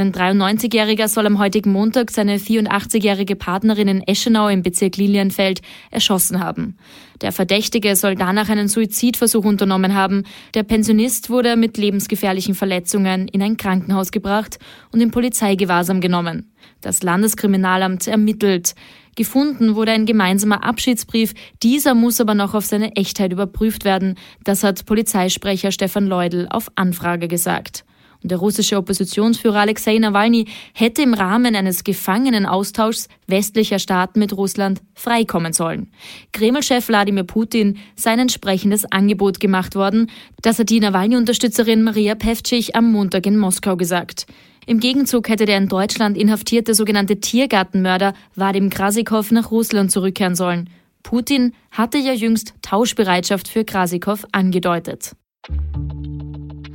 Ein 0.00 0.12
93-Jähriger 0.12 1.08
soll 1.08 1.26
am 1.26 1.38
heutigen 1.38 1.72
Montag 1.72 2.10
seine 2.10 2.38
84-jährige 2.38 3.36
Partnerin 3.36 3.86
in 3.86 4.02
Eschenau 4.02 4.48
im 4.48 4.62
Bezirk 4.62 4.96
Lilienfeld 4.96 5.60
erschossen 5.90 6.40
haben. 6.40 6.78
Der 7.20 7.32
Verdächtige 7.32 7.94
soll 7.96 8.14
danach 8.14 8.48
einen 8.48 8.68
Suizidversuch 8.68 9.44
unternommen 9.44 9.94
haben. 9.94 10.24
Der 10.54 10.62
Pensionist 10.62 11.28
wurde 11.28 11.54
mit 11.56 11.76
lebensgefährlichen 11.76 12.54
Verletzungen 12.54 13.28
in 13.28 13.42
ein 13.42 13.58
Krankenhaus 13.58 14.10
gebracht 14.10 14.58
und 14.90 15.02
in 15.02 15.10
Polizeigewahrsam 15.10 16.00
genommen. 16.00 16.50
Das 16.80 17.02
Landeskriminalamt 17.02 18.06
ermittelt. 18.06 18.74
Gefunden 19.16 19.74
wurde 19.74 19.92
ein 19.92 20.06
gemeinsamer 20.06 20.64
Abschiedsbrief. 20.64 21.34
Dieser 21.62 21.94
muss 21.94 22.22
aber 22.22 22.34
noch 22.34 22.54
auf 22.54 22.64
seine 22.64 22.96
Echtheit 22.96 23.32
überprüft 23.32 23.84
werden. 23.84 24.14
Das 24.44 24.64
hat 24.64 24.86
Polizeisprecher 24.86 25.72
Stefan 25.72 26.06
Leudl 26.06 26.46
auf 26.48 26.70
Anfrage 26.76 27.28
gesagt. 27.28 27.84
Der 28.22 28.38
russische 28.38 28.76
Oppositionsführer 28.76 29.60
Alexei 29.60 29.96
Nawalny 29.98 30.46
hätte 30.74 31.02
im 31.02 31.14
Rahmen 31.14 31.56
eines 31.56 31.84
Gefangenenaustauschs 31.84 33.08
westlicher 33.26 33.78
Staaten 33.78 34.18
mit 34.18 34.36
Russland 34.36 34.82
freikommen 34.94 35.52
sollen. 35.52 35.90
Kreml-Chef 36.32 36.88
Wladimir 36.88 37.24
Putin 37.24 37.78
sei 37.96 38.10
ein 38.10 38.18
entsprechendes 38.20 38.84
Angebot 38.92 39.40
gemacht 39.40 39.74
worden. 39.74 40.10
Das 40.42 40.58
hat 40.58 40.68
die 40.68 40.80
Nawalny-Unterstützerin 40.80 41.82
Maria 41.82 42.14
Pevcich 42.14 42.76
am 42.76 42.92
Montag 42.92 43.26
in 43.26 43.38
Moskau 43.38 43.76
gesagt. 43.76 44.26
Im 44.66 44.80
Gegenzug 44.80 45.28
hätte 45.28 45.46
der 45.46 45.56
in 45.56 45.68
Deutschland 45.68 46.18
inhaftierte 46.18 46.74
sogenannte 46.74 47.20
Tiergartenmörder 47.20 48.12
Vadim 48.34 48.68
Krasikow 48.68 49.30
nach 49.32 49.50
Russland 49.50 49.90
zurückkehren 49.90 50.34
sollen. 50.34 50.68
Putin 51.02 51.54
hatte 51.70 51.98
ja 51.98 52.12
jüngst 52.12 52.54
Tauschbereitschaft 52.60 53.48
für 53.48 53.64
Krasikow 53.64 54.26
angedeutet. 54.32 55.16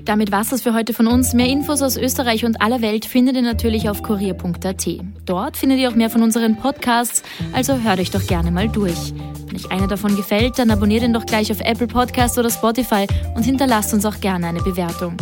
Damit 0.05 0.31
war's 0.31 0.49
das 0.49 0.61
für 0.61 0.75
heute 0.75 0.93
von 0.93 1.07
uns. 1.07 1.33
Mehr 1.33 1.47
Infos 1.47 1.81
aus 1.81 1.97
Österreich 1.97 2.45
und 2.45 2.61
aller 2.61 2.81
Welt 2.81 3.05
findet 3.05 3.35
ihr 3.35 3.41
natürlich 3.41 3.89
auf 3.89 4.03
kurier.at. 4.03 4.87
Dort 5.25 5.57
findet 5.57 5.79
ihr 5.79 5.89
auch 5.89 5.95
mehr 5.95 6.11
von 6.11 6.21
unseren 6.21 6.57
Podcasts, 6.57 7.23
also 7.53 7.79
hört 7.79 7.99
euch 7.99 8.11
doch 8.11 8.25
gerne 8.27 8.51
mal 8.51 8.69
durch. 8.69 9.13
Wenn 9.47 9.55
euch 9.55 9.71
einer 9.71 9.87
davon 9.87 10.15
gefällt, 10.15 10.59
dann 10.59 10.69
abonniert 10.69 11.03
ihn 11.03 11.13
doch 11.13 11.25
gleich 11.25 11.51
auf 11.51 11.59
Apple 11.59 11.87
Podcasts 11.87 12.37
oder 12.37 12.51
Spotify 12.51 13.07
und 13.35 13.43
hinterlasst 13.43 13.93
uns 13.95 14.05
auch 14.05 14.19
gerne 14.19 14.47
eine 14.47 14.61
Bewertung. 14.61 15.17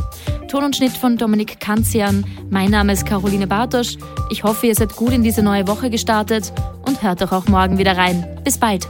Ton 0.49 0.65
und 0.65 0.75
Schnitt 0.75 0.91
von 0.91 1.17
Dominik 1.17 1.61
Kanzian. 1.61 2.25
Mein 2.49 2.69
Name 2.69 2.91
ist 2.93 3.05
Caroline 3.05 3.47
Bartosch. 3.47 3.97
Ich 4.29 4.43
hoffe, 4.43 4.67
ihr 4.67 4.75
seid 4.75 4.95
gut 4.95 5.13
in 5.13 5.23
diese 5.23 5.41
neue 5.41 5.67
Woche 5.67 5.89
gestartet 5.89 6.51
und 6.85 7.01
hört 7.01 7.21
doch 7.21 7.31
auch 7.31 7.47
morgen 7.47 7.77
wieder 7.77 7.97
rein. 7.97 8.27
Bis 8.43 8.57
bald. 8.57 8.87